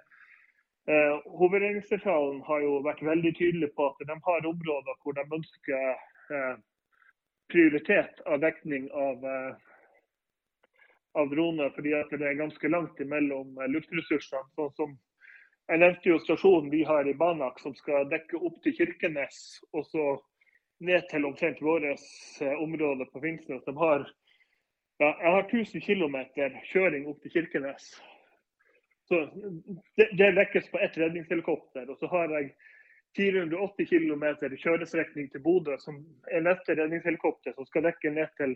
eh, 0.87 1.19
Hovedredningssentralen 1.39 2.41
har 2.47 2.63
jo 2.63 2.79
vært 2.87 3.03
veldig 3.03 3.35
tydelig 3.35 3.71
på 3.75 3.91
at 3.91 4.07
de 4.07 4.19
har 4.29 4.51
områder 4.53 4.99
hvor 5.03 5.15
de 5.17 5.27
ønsker 5.39 5.87
eh, 6.31 6.55
prioritet 7.51 8.19
av 8.25 8.39
dekning 8.39 8.89
av, 8.91 9.25
eh, 9.25 9.55
av 11.13 11.29
droner, 11.29 11.69
fordi 11.75 11.93
det 12.17 12.27
er 12.27 12.39
ganske 12.39 12.69
langt 12.69 12.99
imellom 12.99 13.57
eh, 13.57 13.69
luftressursene. 13.71 14.43
Sånn 14.55 14.73
som 14.79 14.97
jeg 15.67 15.81
nevnte 15.83 16.09
jo 16.09 16.19
stasjonen 16.23 16.71
vi 16.71 16.83
har 16.87 17.07
i 17.07 17.15
Banak, 17.17 17.59
som 17.59 17.75
skal 17.75 18.07
dekke 18.11 18.39
opp 18.39 18.61
til 18.63 18.75
Kirkenes 18.77 19.39
og 19.73 19.87
så 19.89 20.05
ned 20.79 21.07
til 21.11 21.25
omtrent 21.27 21.61
vårt 21.61 21.87
eh, 21.87 22.53
område 22.61 23.07
på 23.11 23.21
Finnsnes. 23.23 23.63
De 23.65 23.73
har, 23.77 24.05
ja, 25.01 25.09
jeg 25.09 25.33
har 25.33 25.49
1000 25.49 25.83
km 25.83 26.17
kjøring 26.71 27.09
opp 27.11 27.19
til 27.23 27.33
Kirkenes. 27.35 27.89
Så 29.07 29.23
det, 29.95 30.09
det 30.19 30.33
dekkes 30.35 30.67
på 30.71 30.79
ett 30.83 30.97
redningshelikopter. 30.99 31.87
Og 31.89 31.99
så 31.99 32.09
har 32.11 32.31
jeg 32.35 32.51
480 33.17 33.89
km 33.89 34.25
kjørestrekning 34.61 35.31
til 35.31 35.41
Bodø, 35.41 35.77
som 35.81 35.97
er 36.31 36.45
neste 36.45 36.75
redningshelikopter 36.77 37.55
som 37.55 37.65
skal 37.65 37.87
dekke 37.89 38.13
ned 38.13 38.29
til 38.37 38.53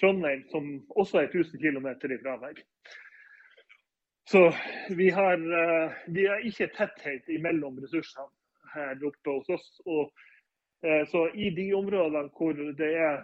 Trondheim, 0.00 0.44
som 0.52 0.70
også 0.96 1.22
er 1.22 1.28
1000 1.28 1.60
km 1.60 1.88
ifra 2.12 2.36
meg. 2.40 2.62
Så 4.28 4.52
vi 4.96 5.10
har, 5.10 5.36
eh, 5.60 5.92
vi 6.06 6.26
har 6.26 6.44
ikke 6.44 6.68
tetthet 6.76 7.28
mellom 7.40 7.78
ressursene 7.80 8.28
her 8.74 9.06
oppe 9.08 9.36
hos 9.38 9.48
oss. 9.48 9.68
Og, 9.86 10.12
eh, 10.84 11.06
så 11.08 11.30
i 11.34 11.50
de 11.56 11.72
områdene 11.74 12.28
hvor 12.36 12.52
det 12.52 12.92
er 12.96 13.22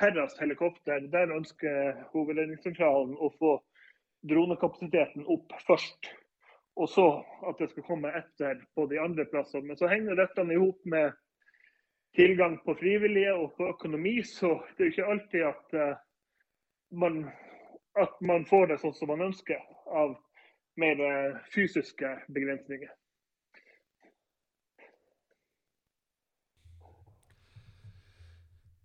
færrest 0.00 0.38
helikopter, 0.40 1.00
der 1.10 1.34
ønsker 1.36 2.04
Hovedredningssentralen 2.12 3.16
å 3.18 3.32
få 3.38 3.56
dronekapasiteten 4.30 5.26
opp 5.26 5.52
først 5.66 6.12
og 6.76 6.88
så 6.88 7.06
at 7.48 7.58
det 7.60 7.68
skal 7.70 7.84
komme 7.86 8.12
etter 8.16 8.62
på 8.74 8.86
de 8.90 9.00
andre 9.00 9.26
plassene. 9.28 9.66
Men 9.66 9.76
så 9.76 9.90
henger 9.90 10.16
dette 10.16 10.44
i 10.48 10.60
hop 10.60 10.80
med 10.88 11.12
tilgang 12.16 12.58
på 12.64 12.74
frivillige 12.80 13.34
og 13.34 13.52
på 13.56 13.68
økonomi, 13.72 14.22
så 14.22 14.54
det 14.76 14.84
er 14.84 14.88
jo 14.88 14.94
ikke 14.94 15.10
alltid 15.14 15.46
at, 15.48 15.76
uh, 15.76 16.00
man, 16.90 17.22
at 17.96 18.16
man 18.20 18.46
får 18.48 18.72
det 18.72 18.80
sånn 18.82 18.96
som 18.96 19.12
man 19.12 19.26
ønsker 19.28 19.60
av 19.88 20.16
mer 20.80 21.00
uh, 21.00 21.38
fysiske 21.54 22.16
begrensninger. 22.32 22.92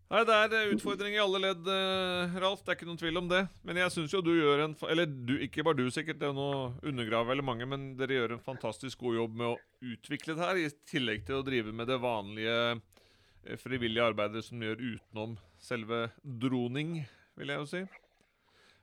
Nei, 0.08 0.22
Det 0.24 0.55
er 0.55 0.70
utfordringer 0.72 1.20
i 1.20 1.24
alle 1.24 1.39
ledd, 1.43 1.66
eh, 1.68 2.36
Ralf. 2.39 2.62
Det 2.64 2.72
er 2.72 2.78
ikke 2.78 2.88
noen 2.88 2.99
tvil 2.99 3.20
om 3.20 3.28
det. 3.28 3.41
Men 3.68 3.76
jeg 3.82 3.91
syns 3.91 4.14
jo 4.14 4.22
du 4.24 4.32
gjør 4.32 4.64
en 4.64 4.76
Eller 4.88 5.05
du, 5.05 5.36
ikke 5.43 5.66
bare 5.68 5.76
du, 5.76 5.89
sikkert. 5.91 6.20
Det 6.20 6.30
er 6.30 6.34
noe 6.34 6.72
undergrave 6.82 7.28
veldig 7.28 7.43
mange. 7.43 7.68
Men 7.68 7.97
dere 7.99 8.16
gjør 8.16 8.38
en 8.38 8.45
fantastisk 8.45 8.99
god 9.03 9.18
jobb 9.20 9.36
med 9.36 9.47
å 9.47 9.58
utvikle 9.84 10.36
det 10.38 10.45
her, 10.45 10.55
i 10.55 10.70
tillegg 10.88 11.26
til 11.28 11.36
å 11.36 11.43
drive 11.43 11.74
med 11.76 11.91
det 11.91 11.99
vanlige 11.99 12.80
eh, 12.80 13.58
frivillige 13.60 14.08
arbeidet 14.08 14.45
som 14.45 14.64
gjør 14.64 14.80
utenom 14.80 15.36
selve 15.60 16.08
droning, 16.24 17.01
vil 17.36 17.51
jeg 17.51 17.60
jo 17.60 17.68
si. 17.68 17.84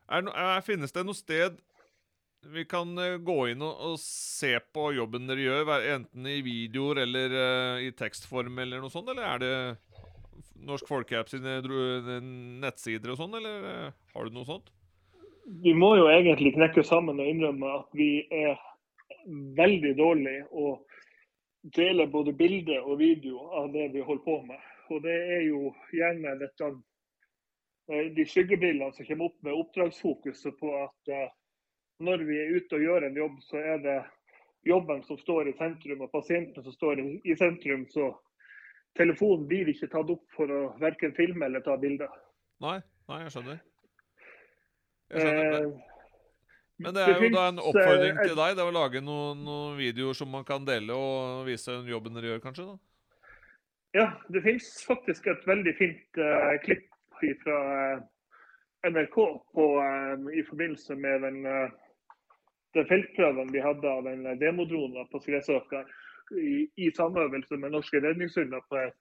Er, 0.04 0.28
er, 0.28 0.60
finnes 0.60 0.92
det 0.92 1.06
noe 1.06 1.16
sted 1.16 1.56
vi 2.52 2.66
kan 2.68 2.90
gå 3.24 3.38
inn 3.48 3.62
og, 3.64 3.78
og, 3.80 3.94
se 3.96 4.58
på 4.76 4.90
jobben 4.92 5.24
dere 5.30 5.40
gjør, 5.46 5.70
enten 5.94 6.26
i 6.28 6.42
videoer 6.44 7.00
eller 7.06 7.36
i 7.80 7.88
tekstform 7.96 8.58
eller 8.60 8.82
noe 8.84 8.92
sånt, 8.92 9.08
eller 9.08 9.24
er 9.24 9.40
det 9.40 9.54
Norsk 10.64 10.88
Folkehjelp 10.88 11.30
sine 11.30 11.58
nettsider 12.62 13.12
og 13.12 13.20
sånn, 13.20 13.36
eller 13.38 13.68
uh, 13.68 13.92
har 14.14 14.28
du 14.28 14.36
noe 14.36 14.48
sånt? 14.48 14.72
Vi 15.64 15.74
må 15.76 15.94
jo 15.98 16.08
egentlig 16.08 16.54
knekke 16.56 16.84
sammen 16.86 17.20
og 17.20 17.28
innrømme 17.28 17.72
at 17.80 17.96
vi 17.96 18.24
er 18.32 18.56
veldig 19.58 19.92
dårlige 19.98 20.46
å 20.52 20.72
dele 21.76 22.06
både 22.12 22.32
bilde 22.36 22.78
og 22.80 22.98
video 23.00 23.44
av 23.60 23.70
det 23.72 23.90
vi 23.92 24.04
holder 24.04 24.24
på 24.24 24.38
med. 24.48 24.64
Og 24.92 25.04
det 25.04 25.16
er 25.36 25.46
jo 25.46 25.70
gjerne 25.92 26.36
dette 26.40 26.72
de 28.16 28.24
skyggebrillene 28.28 28.92
som 28.96 29.04
kommer 29.04 29.28
opp 29.28 29.38
med 29.44 29.56
oppdragsfokuset 29.60 30.56
på 30.60 30.72
at 30.80 31.12
når 32.04 32.24
vi 32.28 32.38
er 32.40 32.52
ute 32.56 32.78
og 32.78 32.84
gjør 32.84 33.06
en 33.06 33.16
jobb, 33.16 33.40
så 33.44 33.60
er 33.60 33.80
det 33.84 33.98
jobben 34.66 35.02
som 35.04 35.18
står 35.18 35.48
i 35.48 35.56
sentrum, 35.58 36.04
og 36.04 36.12
pasienten 36.12 36.64
som 36.64 36.72
står 36.72 37.02
i 37.24 37.36
sentrum. 37.38 37.86
Så 37.92 38.10
telefonen 38.98 39.46
blir 39.50 39.70
ikke 39.72 39.90
tatt 39.92 40.10
opp 40.12 40.24
for 40.36 40.50
å 40.50 40.60
verken 40.82 41.14
filme 41.16 41.48
eller 41.48 41.64
ta 41.64 41.76
bilder. 41.80 42.12
Nei, 42.64 42.78
nei, 43.10 43.18
jeg 43.24 43.34
skjønner. 43.34 43.58
Jeg 45.10 45.24
skjønner 45.26 45.50
det. 45.50 45.60
Eh, 45.64 45.90
Men 46.84 46.96
det 46.96 47.04
er 47.04 47.20
jo 47.22 47.30
da 47.30 47.44
en 47.50 47.60
oppfordring 47.62 48.16
til 48.18 48.34
deg 48.38 48.56
det 48.56 48.64
er 48.64 48.70
å 48.70 48.74
lage 48.74 49.02
noen, 49.04 49.44
noen, 49.46 49.76
videoer 49.78 50.16
som 50.18 50.32
man 50.34 50.46
kan 50.46 50.64
dele 50.66 50.96
og 50.96 51.44
vise 51.46 51.76
jobben 51.86 52.16
dere 52.18 52.32
gjør, 52.32 52.42
kanskje? 52.48 52.66
da? 52.72 52.80
Ja, 53.94 54.08
det 54.34 54.42
finnes 54.42 54.66
faktisk 54.82 55.28
et 55.30 55.46
veldig 55.46 55.74
fint 55.78 56.18
uh, 56.18 56.56
klipp 56.64 56.90
fra 57.44 57.60
uh, 57.94 58.02
NRK 58.90 59.14
på, 59.54 59.68
uh, 59.78 60.26
i 60.34 60.42
forbindelse 60.48 60.98
med 60.98 61.22
den 61.24 61.46
den 62.74 62.88
feltprøven 62.90 63.52
vi 63.54 63.62
hadde 63.62 63.86
av 63.86 64.06
en 64.10 64.24
demodrone 64.40 65.04
på 65.12 65.20
Skresåker 65.22 65.86
i, 66.32 66.68
i 66.76 66.90
samøvelse 66.96 67.56
med 67.56 67.74
norske 67.74 68.00
redningshunder 68.02 68.62
på 68.68 68.80
et, 68.80 68.96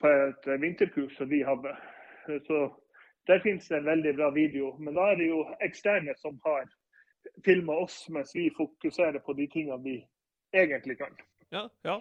på 0.00 0.12
et 0.24 0.48
vinterkurs 0.62 1.16
som 1.18 1.30
vi 1.30 1.42
hadde. 1.46 1.74
Så 2.46 2.68
Der 3.28 3.40
finnes 3.44 3.68
det 3.68 3.76
en 3.76 3.84
veldig 3.84 4.14
bra 4.16 4.30
video. 4.30 4.76
Men 4.78 4.94
da 4.96 5.10
er 5.10 5.18
det 5.20 5.26
jo 5.28 5.42
eksterne 5.60 6.14
som 6.18 6.38
har 6.44 6.64
filma 7.44 7.76
oss, 7.82 8.08
mens 8.08 8.32
vi 8.34 8.48
fokuserer 8.56 9.20
på 9.20 9.34
de 9.38 9.46
tingene 9.52 9.82
vi 9.84 9.96
egentlig 10.56 10.96
kan. 10.98 11.12
Ja, 11.52 11.68
ja. 11.84 12.00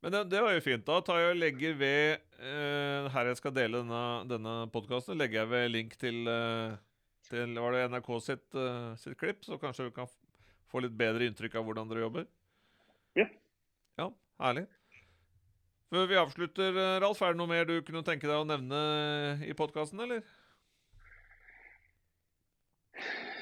Men 0.00 0.12
det, 0.12 0.24
det, 0.30 0.40
var 0.42 0.56
jo 0.56 0.64
fint. 0.64 0.86
Da 0.86 1.00
tar 1.04 1.20
jeg 1.20 1.34
og 1.34 1.38
legger 1.38 1.76
ved 1.78 2.16
eh, 2.40 3.10
Her 3.12 3.28
jeg 3.28 3.36
skal 3.38 3.54
dele 3.54 3.84
denne, 3.84 4.02
denne 4.30 4.54
podkasten, 4.72 5.18
legger 5.20 5.42
jeg 5.42 5.50
ved 5.50 5.68
link 5.68 5.94
til 6.00 6.26
eh, 6.26 6.80
til 7.32 7.56
var 7.56 7.74
det 7.76 7.88
NRK 7.92 8.12
sitt, 8.20 8.46
uh, 8.58 8.92
sitt 9.00 9.16
klipp, 9.20 9.44
så 9.46 9.58
kanskje 9.60 9.88
vi 9.88 9.96
kan 9.96 10.10
få 10.72 10.82
litt 10.84 10.96
bedre 10.96 11.28
inntrykk 11.28 11.58
av 11.58 11.66
hvordan 11.68 11.90
dere 11.90 12.06
jobber? 12.06 12.26
Ja. 13.16 13.26
Ja, 13.98 14.08
Herlig. 14.40 14.66
Før 15.92 16.06
vi 16.08 16.16
avslutter, 16.16 16.76
eh, 16.80 17.00
Ralf, 17.04 17.20
er 17.22 17.34
det 17.34 17.40
noe 17.40 17.50
mer 17.50 17.66
du 17.68 17.74
kunne 17.84 18.04
tenke 18.06 18.24
deg 18.24 18.38
å 18.38 18.48
nevne 18.48 18.78
i 19.44 19.52
podkasten, 19.52 20.00
eller? 20.00 20.22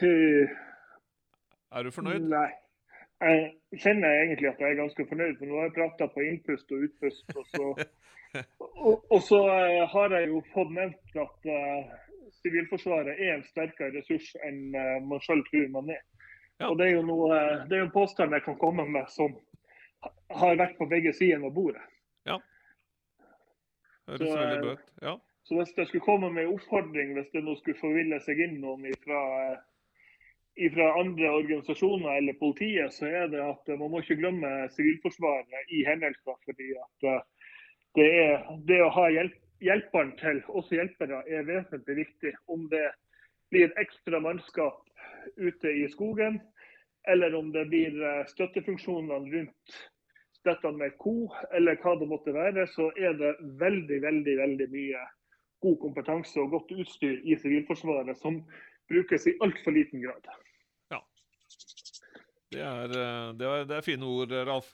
Uh, 0.00 0.48
er 1.76 1.86
du 1.86 1.90
fornøyd? 1.94 2.26
Nei. 2.32 2.48
Jeg 3.20 3.80
kjenner 3.82 4.14
egentlig 4.22 4.48
at 4.48 4.62
jeg 4.64 4.72
er 4.72 4.78
ganske 4.80 5.04
fornøyd, 5.10 5.34
for 5.38 5.46
nå 5.46 5.58
har 5.58 5.68
jeg 5.68 5.76
prata 5.76 6.06
på 6.10 6.24
innpust 6.24 6.72
og 6.72 6.86
utpust. 6.86 7.34
Og 7.36 7.44
så, 7.52 7.66
og, 8.88 8.94
og 9.12 9.20
så 9.26 9.40
har 9.94 10.16
jeg 10.16 10.30
jo 10.32 10.40
fått 10.54 10.72
nevnt 10.74 11.20
at 11.22 11.50
uh, 11.52 11.92
Sivilforsvaret 12.40 13.20
er 13.20 13.34
en 13.36 13.44
sterkere 13.44 13.92
ressurs 13.98 14.32
enn 14.48 14.72
uh, 14.72 14.96
man 15.04 15.22
selv 15.26 15.44
tror 15.50 15.68
man 15.76 15.92
er. 15.92 16.02
Ja. 16.60 16.70
Og 16.70 16.80
Det 16.80 16.88
er 16.88 16.96
jo 16.96 17.04
noe, 17.06 17.38
det 17.68 17.78
er 17.78 17.86
en 17.86 17.94
påstand 17.94 18.34
jeg 18.34 18.44
kan 18.48 18.58
komme 18.60 18.88
med 18.88 19.06
som 19.12 19.36
har 20.40 20.60
vært 20.60 20.78
på 20.78 20.88
begge 20.90 21.12
sider 21.16 21.42
av 21.44 21.54
bordet. 21.54 21.82
Ja. 22.28 22.38
Høres 24.08 24.22
så, 24.28 24.38
veldig 24.38 24.62
bøt. 24.68 24.86
Ja. 25.02 25.16
Så 25.48 25.58
hvis 25.58 25.74
jeg 25.76 25.90
skulle 25.90 26.06
komme 26.06 26.30
med 26.30 26.44
en 26.44 26.54
oppfordring, 26.54 27.12
hvis 27.16 27.32
det 27.34 27.42
nå 27.44 27.56
skulle 27.58 27.80
forville 27.80 28.20
seg 28.22 28.38
inn 28.44 28.60
noen 28.62 28.86
ifra, 28.92 29.20
ifra 30.60 30.92
andre 31.00 31.32
organisasjoner 31.40 32.20
eller 32.20 32.38
politiet, 32.38 32.94
så 32.94 33.10
er 33.10 33.30
det 33.32 33.42
at 33.42 33.72
man 33.80 33.90
må 33.90 34.02
ikke 34.04 34.20
glemme 34.20 34.50
Sivilforsvaret 34.76 35.74
i 35.74 35.82
hendelser. 35.88 36.38
fordi 36.44 36.72
at 36.78 37.08
det, 37.98 38.10
er, 38.24 38.50
det 38.68 38.82
å 38.84 38.92
ha 38.94 39.08
hjelp 39.10 39.38
hjelperen 39.60 40.14
til 40.20 40.40
oss 40.56 40.70
hjelpere 40.72 41.22
er 41.28 41.44
vesentlig 41.48 41.96
viktig. 42.04 42.32
Om 42.48 42.68
det 42.72 42.86
blir 43.52 43.72
ekstra 43.80 44.20
mannskap 44.22 44.80
ute 45.36 45.72
i 45.82 45.86
skogen, 45.92 46.40
eller 47.08 47.34
om 47.34 47.52
det 47.52 47.64
blir 47.70 48.02
eh, 48.02 48.26
støttefunksjonene 48.28 49.32
rundt 49.32 49.78
dette 50.44 50.72
med 50.72 50.96
ko, 51.00 51.28
eller 51.56 51.76
hva 51.82 51.96
det 52.00 52.08
måtte 52.08 52.32
være, 52.32 52.64
så 52.72 52.88
er 52.96 53.16
det 53.20 53.34
veldig, 53.60 54.00
veldig, 54.02 54.36
veldig 54.40 54.68
mye 54.72 55.06
god 55.60 55.80
kompetanse 55.82 56.40
og 56.40 56.54
godt 56.54 56.72
utstyr 56.80 57.18
i 57.28 57.36
Sivilforsvaret 57.36 58.16
som 58.18 58.40
brukes 58.88 59.26
i 59.28 59.36
altfor 59.44 59.76
liten 59.76 60.00
grad. 60.04 60.30
Ja. 60.92 61.02
Det 62.50 62.62
er, 62.64 62.94
eh, 63.02 63.26
det 63.36 63.50
er, 63.50 63.66
det 63.68 63.76
er 63.80 63.86
fine 63.86 64.08
ord, 64.08 64.32
Ralf. 64.48 64.72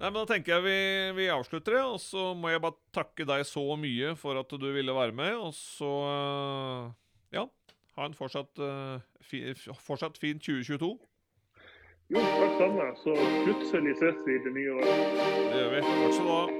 Nei, 0.00 0.08
men 0.08 0.22
Da 0.22 0.28
tenker 0.30 0.54
jeg 0.54 0.64
vi, 0.64 0.78
vi, 1.18 1.26
avslutter 1.28 1.76
det. 1.76 1.84
Og 1.84 1.98
så 2.00 2.30
må 2.32 2.48
jeg 2.48 2.62
bare 2.64 2.78
takke 2.96 3.26
deg 3.28 3.44
så 3.44 3.64
mye 3.76 4.14
for 4.16 4.38
at 4.40 4.48
du 4.48 4.70
ville 4.72 4.94
være 4.96 5.12
med. 5.12 5.34
Og 5.36 5.52
så 5.52 5.90
ja, 7.34 7.44
ha 8.00 8.06
en 8.08 8.14
fortsatt, 8.14 8.58
uh, 8.58 9.00
fi, 9.20 9.42
fortsatt 9.86 10.16
fin 10.18 10.38
2022. 10.40 10.88
Jo, 12.10 12.22
takk 12.40 12.56
samme. 12.62 12.86
Så 13.02 13.12
plutselig 13.44 13.92
ses 14.00 14.24
vi 14.26 14.38
i 14.38 14.40
det 14.46 14.54
nye 14.56 14.72
året. 14.78 15.04
Det 15.52 15.60
gjør 15.60 15.70
vi. 15.76 15.84
Takk 15.92 16.16
skal 16.16 16.26
du 16.26 16.34
ha. 16.38 16.59